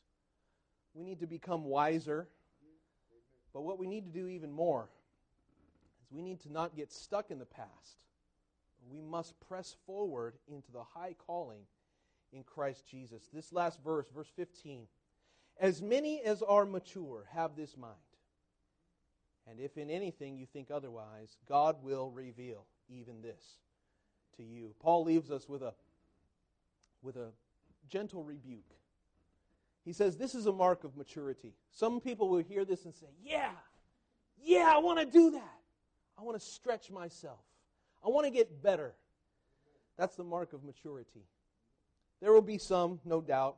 We 0.95 1.03
need 1.03 1.19
to 1.19 1.27
become 1.27 1.65
wiser. 1.65 2.29
But 3.53 3.63
what 3.63 3.81
we 3.81 3.89
need 3.89 4.05
to 4.05 4.13
do 4.13 4.29
even 4.29 4.53
more 4.53 4.89
is 6.01 6.13
we 6.13 6.23
need 6.23 6.39
to 6.43 6.53
not 6.53 6.77
get 6.77 6.93
stuck 6.93 7.33
in 7.33 7.41
the 7.41 7.45
past. 7.45 8.05
We 8.89 9.01
must 9.01 9.35
press 9.41 9.75
forward 9.85 10.35
into 10.47 10.71
the 10.71 10.85
high 10.85 11.17
calling 11.27 11.63
in 12.33 12.43
Christ 12.43 12.87
Jesus. 12.87 13.29
This 13.33 13.53
last 13.53 13.83
verse, 13.83 14.07
verse 14.15 14.31
15. 14.37 14.87
As 15.59 15.81
many 15.81 16.21
as 16.23 16.43
are 16.43 16.67
mature 16.67 17.27
have 17.33 17.57
this 17.57 17.77
mind. 17.77 17.95
And 19.49 19.61
if 19.61 19.79
in 19.79 19.91
anything 19.91 20.37
you 20.37 20.47
think 20.47 20.71
otherwise, 20.71 21.37
God 21.49 21.83
will 21.83 22.11
reveal 22.11 22.67
even 22.89 23.23
this 23.23 23.59
to 24.37 24.43
you. 24.43 24.75
Paul 24.81 25.05
leaves 25.05 25.31
us 25.31 25.49
with 25.49 25.63
a 25.63 25.75
with 27.03 27.17
a 27.17 27.31
gentle 27.89 28.25
rebuke. 28.25 28.75
He 29.85 29.93
says 29.93 30.17
this 30.17 30.35
is 30.35 30.47
a 30.47 30.53
mark 30.53 30.83
of 30.83 30.97
maturity. 30.97 31.55
Some 31.71 32.01
people 32.01 32.29
will 32.29 32.43
hear 32.43 32.65
this 32.65 32.85
and 32.85 32.95
say, 32.95 33.07
"Yeah. 33.23 33.55
Yeah, 34.39 34.69
I 34.75 34.79
want 34.79 34.99
to 34.99 35.07
do 35.07 35.31
that. 35.31 35.61
I 36.19 36.23
want 36.23 36.39
to 36.39 36.45
stretch 36.45 36.91
myself. 36.91 37.45
I 38.05 38.09
want 38.09 38.27
to 38.27 38.31
get 38.31 38.63
better." 38.63 38.97
That's 39.97 40.17
the 40.17 40.25
mark 40.25 40.53
of 40.53 40.65
maturity. 40.65 41.25
There 42.21 42.33
will 42.33 42.43
be 42.43 42.59
some, 42.59 43.01
no 43.05 43.21
doubt, 43.21 43.57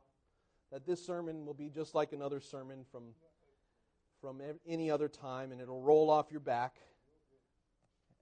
that 0.71 0.85
this 0.85 1.05
sermon 1.05 1.45
will 1.45 1.53
be 1.53 1.69
just 1.69 1.95
like 1.95 2.13
another 2.13 2.39
sermon 2.39 2.85
from, 2.91 3.03
from 4.21 4.41
any 4.67 4.91
other 4.91 5.07
time, 5.07 5.51
and 5.51 5.61
it'll 5.61 5.81
roll 5.81 6.09
off 6.09 6.31
your 6.31 6.41
back. 6.41 6.75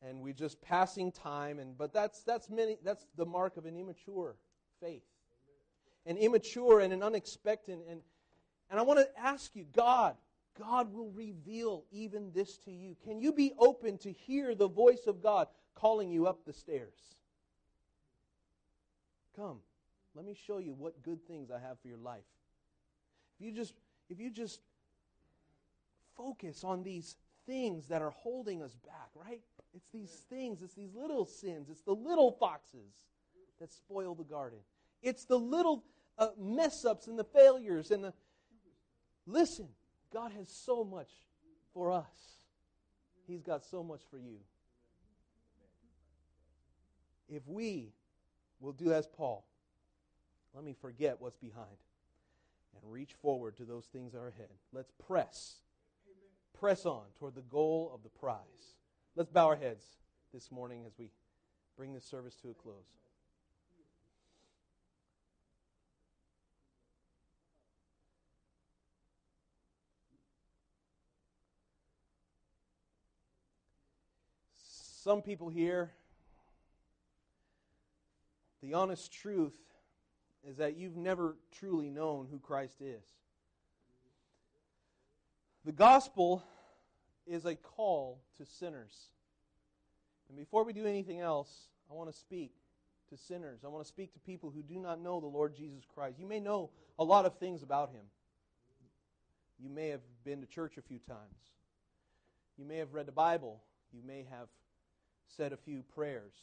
And 0.01 0.21
we're 0.21 0.33
just 0.33 0.61
passing 0.61 1.11
time, 1.11 1.57
and 1.57 1.75
but 1.75 1.91
that's 1.91 2.21
that's 2.21 2.51
many 2.51 2.77
that's 2.83 3.03
the 3.15 3.25
mark 3.25 3.57
of 3.57 3.65
an 3.65 3.75
immature 3.75 4.35
faith. 4.79 5.01
An 6.05 6.17
immature 6.17 6.81
and 6.81 6.93
an 6.93 7.01
unexpected 7.01 7.79
and 7.89 8.01
and 8.69 8.79
I 8.79 8.83
want 8.83 8.99
to 8.99 9.19
ask 9.19 9.55
you, 9.55 9.65
God, 9.75 10.15
God 10.59 10.93
will 10.93 11.11
reveal 11.11 11.85
even 11.91 12.31
this 12.33 12.57
to 12.59 12.71
you. 12.71 12.95
Can 13.03 13.19
you 13.19 13.31
be 13.31 13.53
open 13.57 13.97
to 13.99 14.11
hear 14.11 14.55
the 14.55 14.67
voice 14.67 15.07
of 15.07 15.21
God 15.21 15.47
calling 15.75 16.11
you 16.11 16.27
up 16.27 16.45
the 16.45 16.53
stairs? 16.53 17.15
Come, 19.35 19.59
let 20.17 20.25
me 20.25 20.35
show 20.47 20.57
you 20.57 20.73
what 20.73 21.01
good 21.03 21.25
things 21.27 21.51
I 21.51 21.59
have 21.59 21.79
for 21.79 21.87
your 21.87 21.97
life. 21.97 22.25
If 23.39 23.45
you 23.45 23.51
just 23.53 23.73
if 24.09 24.19
you 24.19 24.29
just 24.29 24.59
focus 26.17 26.63
on 26.63 26.83
these 26.83 27.15
things 27.45 27.87
that 27.87 28.01
are 28.01 28.09
holding 28.09 28.61
us 28.61 28.75
back, 28.85 29.09
right? 29.15 29.41
It's 29.73 29.87
these 29.93 30.23
things, 30.29 30.61
it's 30.61 30.73
these 30.73 30.93
little 30.95 31.25
sins, 31.25 31.69
it's 31.69 31.81
the 31.81 31.93
little 31.93 32.31
foxes 32.31 32.93
that 33.59 33.71
spoil 33.71 34.15
the 34.15 34.23
garden. 34.23 34.59
It's 35.01 35.25
the 35.25 35.37
little 35.37 35.83
uh, 36.17 36.29
mess 36.37 36.83
ups 36.83 37.07
and 37.07 37.17
the 37.17 37.23
failures 37.23 37.91
and 37.91 38.03
the 38.03 38.13
Listen, 39.27 39.67
God 40.11 40.31
has 40.37 40.47
so 40.49 40.85
much 40.85 41.09
for 41.73 41.91
us. 41.91 42.39
He's 43.27 43.41
got 43.41 43.65
so 43.65 43.83
much 43.83 43.99
for 44.09 44.17
you. 44.17 44.37
If 47.27 47.45
we 47.45 47.91
will 48.61 48.71
do 48.71 48.93
as 48.93 49.05
Paul, 49.05 49.45
let 50.57 50.65
me 50.65 50.73
forget 50.81 51.17
what's 51.19 51.37
behind 51.37 51.77
and 52.73 52.91
reach 52.91 53.13
forward 53.21 53.55
to 53.57 53.63
those 53.63 53.85
things 53.85 54.13
that 54.13 54.17
are 54.17 54.29
ahead. 54.29 54.49
Let's 54.73 54.91
press. 55.05 55.57
Press 56.59 56.83
on 56.83 57.03
toward 57.19 57.35
the 57.35 57.43
goal 57.43 57.91
of 57.93 58.01
the 58.01 58.09
prize. 58.09 58.73
Let's 59.15 59.29
bow 59.29 59.45
our 59.45 59.55
heads 59.55 59.85
this 60.33 60.51
morning 60.51 60.81
as 60.87 60.93
we 60.97 61.11
bring 61.77 61.93
this 61.93 62.05
service 62.05 62.33
to 62.37 62.49
a 62.49 62.53
close. 62.55 62.73
Some 75.03 75.21
people 75.21 75.49
here, 75.49 75.91
the 78.63 78.73
honest 78.73 79.13
truth 79.13 79.66
is 80.47 80.57
that 80.57 80.77
you've 80.77 80.95
never 80.95 81.35
truly 81.51 81.89
known 81.89 82.27
who 82.31 82.39
Christ 82.39 82.81
is. 82.81 83.03
The 85.65 85.73
gospel 85.73 86.43
is 87.25 87.45
a 87.45 87.55
call 87.55 88.21
to 88.37 88.45
sinners. 88.45 88.95
And 90.29 90.37
before 90.37 90.63
we 90.63 90.71
do 90.71 90.85
anything 90.85 91.19
else, 91.19 91.49
I 91.91 91.93
want 91.93 92.11
to 92.11 92.17
speak 92.17 92.53
to 93.09 93.17
sinners. 93.17 93.59
I 93.65 93.67
want 93.67 93.83
to 93.83 93.87
speak 93.87 94.13
to 94.13 94.19
people 94.19 94.49
who 94.49 94.61
do 94.61 94.79
not 94.79 95.01
know 95.01 95.19
the 95.19 95.27
Lord 95.27 95.55
Jesus 95.55 95.83
Christ. 95.93 96.19
You 96.19 96.25
may 96.25 96.39
know 96.39 96.69
a 96.97 97.03
lot 97.03 97.25
of 97.25 97.37
things 97.37 97.63
about 97.63 97.91
him. 97.91 98.03
You 99.59 99.69
may 99.69 99.89
have 99.89 100.01
been 100.23 100.39
to 100.41 100.47
church 100.47 100.77
a 100.77 100.81
few 100.81 100.99
times. 100.99 101.17
You 102.57 102.65
may 102.65 102.77
have 102.77 102.93
read 102.93 103.05
the 103.05 103.11
Bible. 103.11 103.61
You 103.91 104.01
may 104.05 104.25
have 104.29 104.47
said 105.27 105.51
a 105.51 105.57
few 105.57 105.83
prayers. 105.93 106.33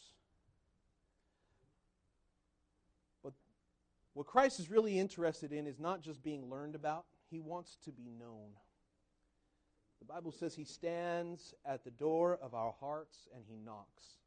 What 4.15 4.27
Christ 4.27 4.61
is 4.61 4.71
really 4.71 4.99
interested 4.99 5.53
in 5.53 5.67
is 5.67 5.79
not 5.79 6.01
just 6.01 6.23
being 6.23 6.49
learned 6.49 6.75
about, 6.75 7.05
he 7.31 7.41
wants 7.41 7.77
to 7.85 7.93
be 7.93 8.11
known. 8.19 8.51
The 9.99 10.13
Bible 10.13 10.33
says 10.33 10.55
he 10.55 10.65
stands 10.65 11.55
at 11.65 11.85
the 11.85 11.91
door 11.91 12.39
of 12.41 12.55
our 12.55 12.75
hearts 12.79 13.29
and 13.35 13.45
he 13.47 13.57
knocks. 13.57 14.19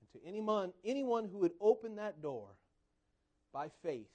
And 0.00 0.10
to 0.12 0.28
anyone, 0.28 0.72
anyone 0.84 1.28
who 1.28 1.38
would 1.38 1.52
open 1.60 1.96
that 1.96 2.22
door 2.22 2.48
by 3.52 3.68
faith, 3.82 4.10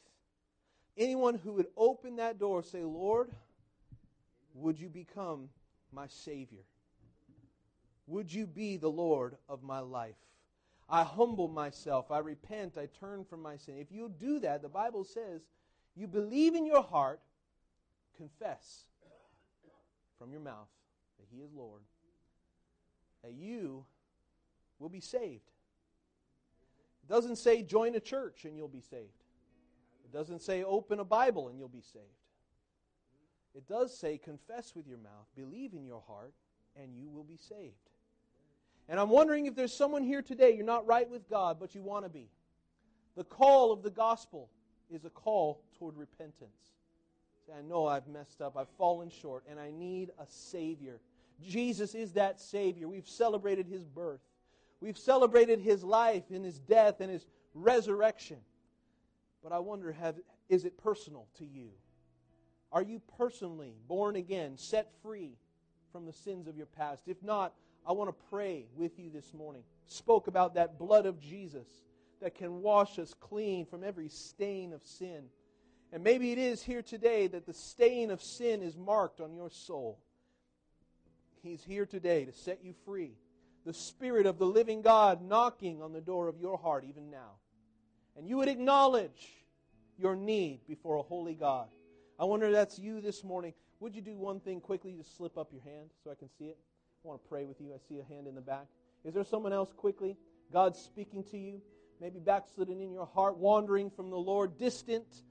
anyone 0.98 1.36
who 1.36 1.54
would 1.54 1.68
open 1.78 2.16
that 2.16 2.40
door, 2.40 2.64
say, 2.64 2.84
Lord, 2.84 3.30
would 4.56 4.80
you 4.80 4.90
become 4.90 5.50
my 5.92 6.08
Savior? 6.08 6.64
Would 8.08 8.34
you 8.34 8.48
be 8.48 8.78
the 8.78 8.90
Lord 8.90 9.36
of 9.48 9.62
my 9.62 9.80
life? 9.80 10.16
I 10.90 11.04
humble 11.04 11.48
myself. 11.48 12.12
I 12.12 12.20
repent. 12.20 12.78
I 12.78 12.88
turn 13.00 13.24
from 13.24 13.42
my 13.42 13.58
sin. 13.58 13.78
If 13.78 13.92
you 13.92 14.12
do 14.20 14.40
that, 14.40 14.62
the 14.62 14.70
Bible 14.70 15.04
says 15.04 15.42
you 15.96 16.08
believe 16.08 16.56
in 16.56 16.66
your 16.66 16.82
heart, 16.82 17.20
confess 18.18 18.86
from 20.18 20.32
your 20.32 20.42
mouth 20.42 20.68
that 21.20 21.28
He 21.32 21.42
is 21.42 21.54
Lord, 21.54 21.82
that 23.24 23.34
you 23.34 23.86
will 24.80 24.90
be 24.90 25.00
saved. 25.00 25.52
It 27.04 27.12
doesn't 27.12 27.38
say 27.38 27.62
join 27.62 27.96
a 27.96 28.00
church 28.00 28.46
and 28.46 28.58
you'll 28.58 28.68
be 28.68 28.82
saved. 28.82 29.24
It 30.04 30.12
doesn't 30.12 30.42
say 30.42 30.64
open 30.64 31.00
a 31.00 31.06
Bible 31.06 31.50
and 31.50 31.60
you'll 31.60 31.68
be 31.68 31.82
saved. 31.82 32.06
It 33.56 33.68
does 33.68 33.98
say 33.98 34.18
confess 34.18 34.76
with 34.76 34.88
your 34.88 34.98
mouth, 34.98 35.28
believe 35.36 35.74
in 35.74 35.86
your 35.86 36.02
heart, 36.08 36.34
and 36.76 36.96
you 36.96 37.10
will 37.10 37.24
be 37.24 37.38
saved. 37.38 37.90
And 38.90 39.00
I'm 39.00 39.10
wondering 39.10 39.46
if 39.46 39.56
there's 39.56 39.72
someone 39.72 40.04
here 40.04 40.24
today, 40.24 40.56
you're 40.56 40.66
not 40.66 40.88
right 40.88 41.08
with 41.08 41.30
God, 41.30 41.58
but 41.60 41.76
you 41.76 41.84
want 41.84 42.06
to 42.06 42.10
be. 42.10 42.28
The 43.16 43.24
call 43.24 43.72
of 43.72 43.84
the 43.84 43.92
gospel 43.92 44.50
is 44.90 45.06
a 45.06 45.12
call 45.12 45.62
toward 45.78 45.96
repentance. 45.96 46.74
I 47.56 47.62
know 47.62 47.86
I've 47.86 48.08
messed 48.08 48.42
up, 48.42 48.58
I've 48.58 48.70
fallen 48.78 49.10
short, 49.10 49.44
and 49.50 49.60
I 49.60 49.72
need 49.72 50.12
a 50.20 50.26
Savior. 50.28 51.00
Jesus 51.42 51.96
is 51.96 52.14
that 52.14 52.40
Savior. 52.40 52.88
We've 52.88 53.08
celebrated 53.08 53.68
His 53.68 53.84
birth, 53.84 54.22
we've 54.82 54.98
celebrated 54.98 55.60
His 55.60 55.84
life 55.84 56.24
and 56.32 56.44
His 56.44 56.60
death 56.60 57.00
and 57.00 57.12
His 57.12 57.26
resurrection. 57.54 58.38
But 59.44 59.52
I 59.52 59.60
wonder, 59.60 59.92
have, 59.92 60.16
is 60.50 60.66
it 60.66 60.78
personal 60.78 61.28
to 61.38 61.46
you? 61.46 61.70
Are 62.72 62.84
you 62.84 63.02
personally 63.18 63.74
born 63.88 64.16
again, 64.16 64.58
set 64.58 64.92
free 65.02 65.38
from 65.92 66.06
the 66.06 66.14
sins 66.14 66.48
of 66.48 66.58
your 66.58 66.66
past? 66.66 67.04
If 67.08 67.24
not, 67.24 67.54
I 67.88 67.94
want 67.94 68.10
to 68.10 68.26
pray 68.30 68.66
with 68.76 69.00
you 69.00 69.10
this 69.10 69.34
morning. 69.34 69.64
Spoke 69.88 70.28
about 70.28 70.56
that 70.56 70.78
blood 70.78 71.06
of 71.06 71.20
Jesus 71.20 71.68
that 72.22 72.36
can 72.36 72.62
wash 72.62 73.00
us 73.00 73.14
clean 73.20 73.66
from 73.66 73.84
every 73.84 74.10
stain 74.10 74.74
of 74.74 74.84
sin. 74.84 75.24
And 75.92 76.04
maybe 76.04 76.32
it 76.32 76.38
is 76.38 76.62
here 76.62 76.82
today 76.82 77.28
that 77.28 77.46
the 77.46 77.54
stain 77.54 78.12
of 78.12 78.22
sin 78.22 78.62
is 78.62 78.78
marked 78.78 79.22
on 79.22 79.34
your 79.34 79.50
soul. 79.50 80.00
He's 81.42 81.64
here 81.64 81.86
today 81.86 82.26
to 82.26 82.34
set 82.34 82.64
you 82.64 82.74
free. 82.86 83.14
The 83.66 83.74
Spirit 83.74 84.26
of 84.26 84.38
the 84.38 84.46
living 84.46 84.82
God 84.82 85.22
knocking 85.22 85.82
on 85.82 85.94
the 85.94 86.02
door 86.02 86.28
of 86.28 86.40
your 86.40 86.58
heart 86.58 86.86
even 86.88 87.10
now. 87.10 87.38
And 88.18 88.28
you 88.28 88.38
would 88.38 88.50
acknowledge 88.50 89.30
your 89.98 90.16
need 90.16 90.62
before 90.68 90.98
a 90.98 91.02
holy 91.02 91.36
God. 91.36 91.68
I 92.20 92.26
wonder 92.26 92.48
if 92.48 92.54
that's 92.54 92.78
you 92.78 93.02
this 93.02 93.24
morning. 93.24 93.54
Would 93.80 93.96
you 93.96 94.02
do 94.02 94.16
one 94.16 94.40
thing 94.42 94.60
quickly? 94.60 94.94
Just 94.98 95.16
slip 95.16 95.38
up 95.38 95.52
your 95.54 95.62
hand 95.62 95.90
so 96.04 96.12
I 96.12 96.16
can 96.16 96.30
see 96.38 96.46
it. 96.46 96.58
I 97.04 97.08
want 97.08 97.24
to 97.24 97.30
pray 97.30 97.46
with 97.46 97.62
you. 97.62 97.74
I 97.74 97.78
see 97.88 98.00
a 98.00 98.14
hand 98.14 98.28
in 98.28 98.36
the 98.36 98.42
back. 98.42 98.66
Is 99.06 99.14
there 99.14 99.24
someone 99.24 99.54
else 99.54 99.72
quickly? 99.72 100.18
God's 100.52 100.80
speaking 100.80 101.24
to 101.32 101.38
you, 101.38 101.62
maybe 102.02 102.20
backslidden 102.20 102.82
in 102.82 102.92
your 102.92 103.06
heart, 103.06 103.38
wandering 103.38 103.90
from 103.90 104.10
the 104.10 104.18
Lord, 104.18 104.58
distant 104.58 105.24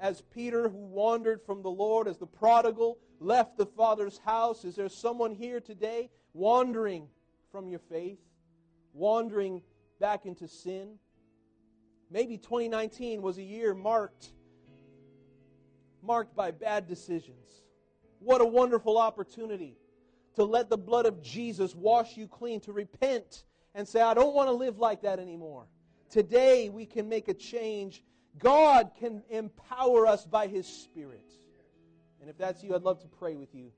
as 0.00 0.22
Peter 0.34 0.68
who 0.68 0.78
wandered 0.78 1.40
from 1.40 1.62
the 1.62 1.70
Lord, 1.70 2.08
as 2.08 2.18
the 2.18 2.26
prodigal 2.26 2.98
left 3.20 3.56
the 3.56 3.66
Father's 3.66 4.18
house. 4.18 4.64
Is 4.64 4.74
there 4.74 4.88
someone 4.88 5.32
here 5.32 5.60
today 5.60 6.10
wandering 6.32 7.06
from 7.52 7.68
your 7.68 7.78
faith, 7.78 8.18
wandering 8.92 9.62
back 10.00 10.26
into 10.26 10.48
sin? 10.48 10.98
Maybe 12.10 12.36
2019 12.36 13.22
was 13.22 13.38
a 13.38 13.42
year 13.42 13.74
marked 13.74 14.30
marked 16.02 16.34
by 16.34 16.50
bad 16.50 16.88
decisions. 16.88 17.62
What 18.18 18.40
a 18.40 18.44
wonderful 18.44 18.98
opportunity 18.98 19.76
to 20.34 20.44
let 20.44 20.70
the 20.70 20.78
blood 20.78 21.06
of 21.06 21.22
Jesus 21.22 21.74
wash 21.74 22.16
you 22.16 22.26
clean, 22.26 22.60
to 22.60 22.72
repent 22.72 23.44
and 23.74 23.86
say, 23.86 24.00
I 24.00 24.14
don't 24.14 24.34
want 24.34 24.48
to 24.48 24.52
live 24.52 24.78
like 24.78 25.02
that 25.02 25.18
anymore. 25.18 25.66
Today 26.10 26.68
we 26.68 26.86
can 26.86 27.08
make 27.08 27.28
a 27.28 27.34
change. 27.34 28.02
God 28.38 28.90
can 28.98 29.22
empower 29.30 30.06
us 30.06 30.24
by 30.24 30.46
His 30.46 30.66
Spirit. 30.66 31.30
And 32.20 32.30
if 32.30 32.38
that's 32.38 32.62
you, 32.62 32.74
I'd 32.74 32.82
love 32.82 33.00
to 33.00 33.08
pray 33.08 33.34
with 33.34 33.54
you. 33.54 33.72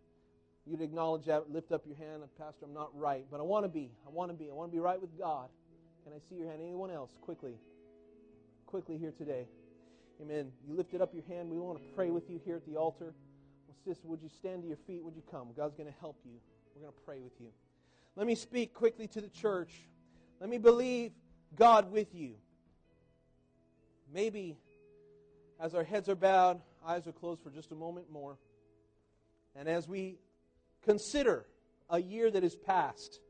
You'd 0.67 0.81
acknowledge 0.81 1.27
that, 1.27 1.51
lift 1.51 1.73
up 1.73 1.83
your 1.87 1.97
hand, 1.97 2.23
Pastor, 2.39 2.65
I'm 2.65 2.73
not 2.73 2.91
right, 2.99 3.25
but 3.31 3.39
I 3.39 3.43
want 3.43 3.65
to 3.65 3.69
be. 3.69 3.91
I 4.07 4.11
want 4.11 4.31
to 4.31 4.37
be. 4.37 4.51
I 4.51 4.55
want 4.55 4.71
to 4.71 4.75
be 4.75 4.81
right 4.81 5.01
with 5.01 5.17
God. 5.19 5.49
Can 6.05 6.13
I 6.13 6.19
see 6.29 6.37
your 6.37 6.49
hand? 6.49 6.61
Anyone 6.63 6.91
else? 6.91 7.11
Quickly. 7.21 7.55
Quickly 8.67 8.97
here 8.97 9.13
today. 9.17 9.47
Amen. 10.23 10.53
You 10.67 10.75
lifted 10.75 11.01
up 11.01 11.13
your 11.13 11.25
hand. 11.25 11.51
We 11.51 11.59
want 11.59 11.79
to 11.79 11.85
pray 11.95 12.11
with 12.11 12.31
you 12.31 12.41
here 12.45 12.57
at 12.57 12.67
the 12.67 12.77
altar. 12.77 13.15
Sister, 13.85 14.07
would 14.09 14.22
you 14.22 14.29
stand 14.29 14.62
to 14.62 14.68
your 14.68 14.77
feet? 14.87 15.03
Would 15.03 15.16
you 15.16 15.22
come? 15.31 15.49
God's 15.57 15.75
going 15.75 15.93
to 15.93 15.99
help 16.01 16.18
you. 16.25 16.39
We're 16.75 16.83
going 16.83 16.93
to 16.93 17.01
pray 17.05 17.20
with 17.20 17.33
you. 17.41 17.49
Let 18.16 18.27
me 18.27 18.35
speak 18.35 18.75
quickly 18.75 19.07
to 19.09 19.20
the 19.20 19.29
church. 19.29 19.72
Let 20.41 20.49
me 20.49 20.59
believe 20.59 21.12
God 21.57 21.91
with 21.91 22.14
you. 22.14 22.35
Maybe 24.12 24.57
as 25.61 25.75
our 25.75 25.85
heads 25.85 26.09
are 26.09 26.14
bowed, 26.14 26.61
eyes 26.85 27.07
are 27.07 27.12
closed 27.12 27.43
for 27.43 27.51
just 27.51 27.72
a 27.72 27.75
moment 27.75 28.11
more, 28.11 28.37
and 29.57 29.68
as 29.68 29.89
we 29.89 30.18
consider 30.83 31.47
a 31.89 32.01
year 32.01 32.31
that 32.31 32.45
is 32.45 32.57
past 32.57 33.20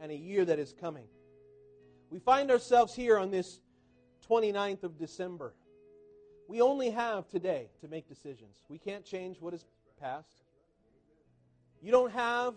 and 0.00 0.10
a 0.10 0.16
year 0.16 0.44
that 0.44 0.58
is 0.58 0.72
coming, 0.80 1.06
we 2.10 2.18
find 2.18 2.50
ourselves 2.50 2.94
here 2.94 3.18
on 3.18 3.30
this 3.30 3.60
29th 4.28 4.84
of 4.84 4.98
December. 4.98 5.54
We 6.48 6.62
only 6.62 6.88
have 6.88 7.28
today 7.28 7.68
to 7.82 7.88
make 7.88 8.08
decisions. 8.08 8.56
We 8.70 8.78
can't 8.78 9.04
change 9.04 9.38
what 9.38 9.52
is 9.52 9.66
past. 10.00 10.26
You 11.82 11.92
don't 11.92 12.10
have 12.10 12.54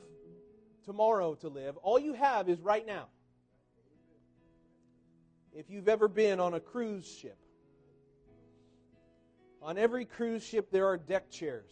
tomorrow 0.86 1.36
to 1.36 1.50
live. 1.50 1.76
All 1.78 2.00
you 2.00 2.14
have 2.14 2.48
is 2.48 2.62
right 2.62 2.88
now. 2.88 3.08
If 5.54 5.70
you've 5.70 5.90
ever 5.90 6.08
been 6.08 6.40
on 6.40 6.54
a 6.54 6.62
cruise 6.62 7.06
ship, 7.06 7.38
on 9.62 9.78
every 9.78 10.06
cruise 10.06 10.44
ship 10.44 10.72
there 10.72 10.88
are 10.88 10.98
deck 10.98 11.30
chairs. 11.30 11.72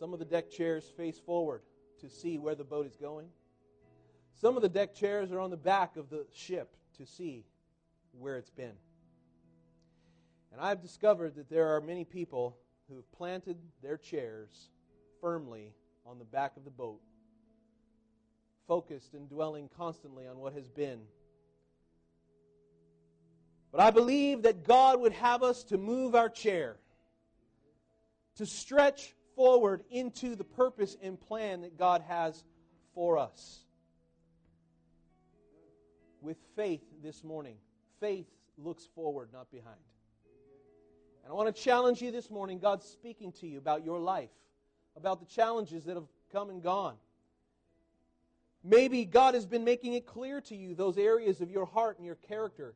Some 0.00 0.12
of 0.12 0.18
the 0.18 0.24
deck 0.24 0.50
chairs 0.50 0.84
face 0.96 1.20
forward 1.20 1.62
to 2.00 2.10
see 2.10 2.36
where 2.36 2.56
the 2.56 2.64
boat 2.64 2.86
is 2.86 2.96
going. 2.96 3.28
Some 4.34 4.56
of 4.56 4.62
the 4.62 4.68
deck 4.68 4.92
chairs 4.92 5.30
are 5.30 5.38
on 5.38 5.50
the 5.50 5.56
back 5.56 5.96
of 5.96 6.10
the 6.10 6.26
ship 6.34 6.76
to 6.96 7.06
see 7.06 7.44
where 8.18 8.36
it's 8.36 8.50
been. 8.50 8.74
And 10.52 10.60
I've 10.60 10.80
discovered 10.80 11.36
that 11.36 11.50
there 11.50 11.74
are 11.74 11.80
many 11.80 12.04
people 12.04 12.56
who 12.88 12.96
have 12.96 13.10
planted 13.12 13.58
their 13.82 13.96
chairs 13.96 14.70
firmly 15.20 15.74
on 16.06 16.18
the 16.18 16.24
back 16.24 16.56
of 16.56 16.64
the 16.64 16.70
boat, 16.70 17.00
focused 18.66 19.14
and 19.14 19.28
dwelling 19.28 19.68
constantly 19.76 20.26
on 20.26 20.38
what 20.38 20.54
has 20.54 20.68
been. 20.68 21.00
But 23.70 23.82
I 23.82 23.90
believe 23.90 24.42
that 24.42 24.64
God 24.66 25.00
would 25.00 25.12
have 25.12 25.42
us 25.42 25.64
to 25.64 25.76
move 25.76 26.14
our 26.14 26.30
chair, 26.30 26.76
to 28.36 28.46
stretch 28.46 29.14
forward 29.36 29.84
into 29.90 30.34
the 30.34 30.44
purpose 30.44 30.96
and 31.02 31.20
plan 31.20 31.60
that 31.60 31.76
God 31.76 32.02
has 32.08 32.42
for 32.94 33.18
us. 33.18 33.60
With 36.22 36.38
faith 36.56 36.82
this 37.02 37.22
morning, 37.22 37.56
faith 38.00 38.26
looks 38.56 38.88
forward, 38.94 39.28
not 39.32 39.50
behind. 39.50 39.76
And 41.28 41.34
I 41.34 41.36
want 41.36 41.54
to 41.54 41.62
challenge 41.62 42.00
you 42.00 42.10
this 42.10 42.30
morning. 42.30 42.58
God's 42.58 42.86
speaking 42.86 43.32
to 43.32 43.46
you 43.46 43.58
about 43.58 43.84
your 43.84 44.00
life, 44.00 44.30
about 44.96 45.20
the 45.20 45.26
challenges 45.26 45.84
that 45.84 45.94
have 45.94 46.06
come 46.32 46.48
and 46.48 46.62
gone. 46.62 46.94
Maybe 48.64 49.04
God 49.04 49.34
has 49.34 49.44
been 49.44 49.62
making 49.62 49.92
it 49.92 50.06
clear 50.06 50.40
to 50.40 50.56
you 50.56 50.74
those 50.74 50.96
areas 50.96 51.42
of 51.42 51.50
your 51.50 51.66
heart 51.66 51.98
and 51.98 52.06
your 52.06 52.14
character 52.14 52.74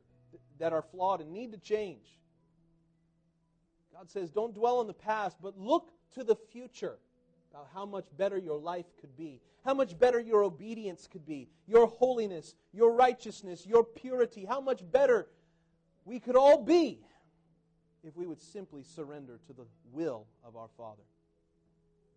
that 0.59 0.71
are 0.71 0.83
flawed 0.83 1.19
and 1.19 1.33
need 1.33 1.53
to 1.53 1.57
change. 1.57 2.05
God 3.91 4.07
says, 4.11 4.29
don't 4.29 4.53
dwell 4.53 4.77
on 4.77 4.85
the 4.85 4.93
past, 4.93 5.37
but 5.41 5.57
look 5.57 5.89
to 6.13 6.23
the 6.23 6.35
future 6.35 6.99
about 7.49 7.69
how 7.73 7.87
much 7.87 8.05
better 8.19 8.37
your 8.37 8.59
life 8.59 8.85
could 9.01 9.17
be, 9.17 9.41
how 9.65 9.73
much 9.73 9.97
better 9.97 10.19
your 10.19 10.43
obedience 10.43 11.07
could 11.11 11.25
be, 11.25 11.49
your 11.65 11.87
holiness, 11.87 12.53
your 12.71 12.93
righteousness, 12.93 13.65
your 13.65 13.83
purity, 13.83 14.45
how 14.45 14.61
much 14.61 14.83
better 14.91 15.27
we 16.05 16.19
could 16.19 16.35
all 16.35 16.61
be 16.61 16.99
if 18.05 18.15
we 18.15 18.27
would 18.27 18.41
simply 18.41 18.83
surrender 18.83 19.39
to 19.47 19.53
the 19.53 19.65
will 19.91 20.27
of 20.45 20.55
our 20.55 20.67
Father 20.77 21.03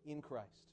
in 0.04 0.20
Christ. 0.20 0.64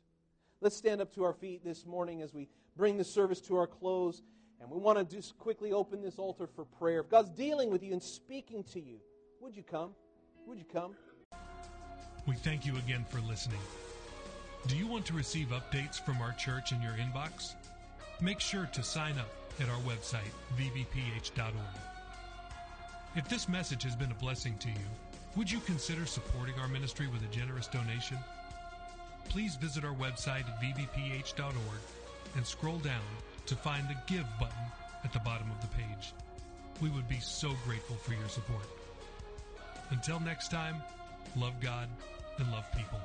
Let's 0.61 0.75
stand 0.75 1.01
up 1.01 1.13
to 1.15 1.23
our 1.23 1.33
feet 1.33 1.63
this 1.63 1.85
morning 1.85 2.21
as 2.21 2.33
we 2.33 2.47
bring 2.77 2.97
the 2.97 3.03
service 3.03 3.41
to 3.41 3.57
our 3.57 3.67
close. 3.67 4.23
And 4.61 4.71
we 4.71 4.77
want 4.77 4.97
to 4.97 5.15
just 5.15 5.37
quickly 5.37 5.73
open 5.73 6.01
this 6.01 6.17
altar 6.17 6.47
for 6.47 6.63
prayer. 6.63 7.01
If 7.01 7.09
God's 7.09 7.31
dealing 7.31 7.69
with 7.69 7.83
you 7.83 7.91
and 7.91 8.01
speaking 8.01 8.63
to 8.71 8.79
you, 8.79 8.99
would 9.41 9.55
you 9.55 9.63
come? 9.63 9.91
Would 10.47 10.57
you 10.57 10.65
come? 10.71 10.95
We 12.25 12.35
thank 12.35 12.65
you 12.65 12.77
again 12.77 13.05
for 13.09 13.19
listening. 13.19 13.59
Do 14.67 14.77
you 14.77 14.87
want 14.87 15.05
to 15.07 15.13
receive 15.13 15.47
updates 15.47 15.99
from 15.99 16.21
our 16.21 16.31
church 16.33 16.71
in 16.71 16.81
your 16.81 16.93
inbox? 16.93 17.55
Make 18.21 18.39
sure 18.39 18.69
to 18.71 18.81
sign 18.83 19.17
up 19.17 19.29
at 19.59 19.67
our 19.67 19.81
website, 19.81 20.31
vbph.org. 20.57 21.53
If 23.15 23.27
this 23.27 23.49
message 23.49 23.83
has 23.83 23.97
been 23.97 24.11
a 24.11 24.15
blessing 24.15 24.57
to 24.59 24.69
you, 24.69 24.75
would 25.35 25.51
you 25.51 25.59
consider 25.61 26.05
supporting 26.05 26.55
our 26.59 26.67
ministry 26.67 27.07
with 27.07 27.23
a 27.23 27.35
generous 27.35 27.67
donation? 27.67 28.17
Please 29.29 29.55
visit 29.55 29.83
our 29.83 29.95
website 29.95 30.47
at 30.47 30.61
vbph.org 30.61 31.81
and 32.35 32.45
scroll 32.45 32.77
down 32.79 33.01
to 33.47 33.55
find 33.55 33.87
the 33.87 33.95
Give 34.07 34.25
button 34.39 34.65
at 35.03 35.11
the 35.11 35.19
bottom 35.19 35.49
of 35.49 35.59
the 35.61 35.75
page. 35.75 36.13
We 36.81 36.89
would 36.89 37.07
be 37.07 37.19
so 37.19 37.51
grateful 37.65 37.95
for 37.95 38.13
your 38.13 38.29
support. 38.29 38.65
Until 39.89 40.19
next 40.19 40.51
time, 40.51 40.75
love 41.35 41.59
God 41.61 41.87
and 42.37 42.51
love 42.51 42.65
people. 42.75 42.99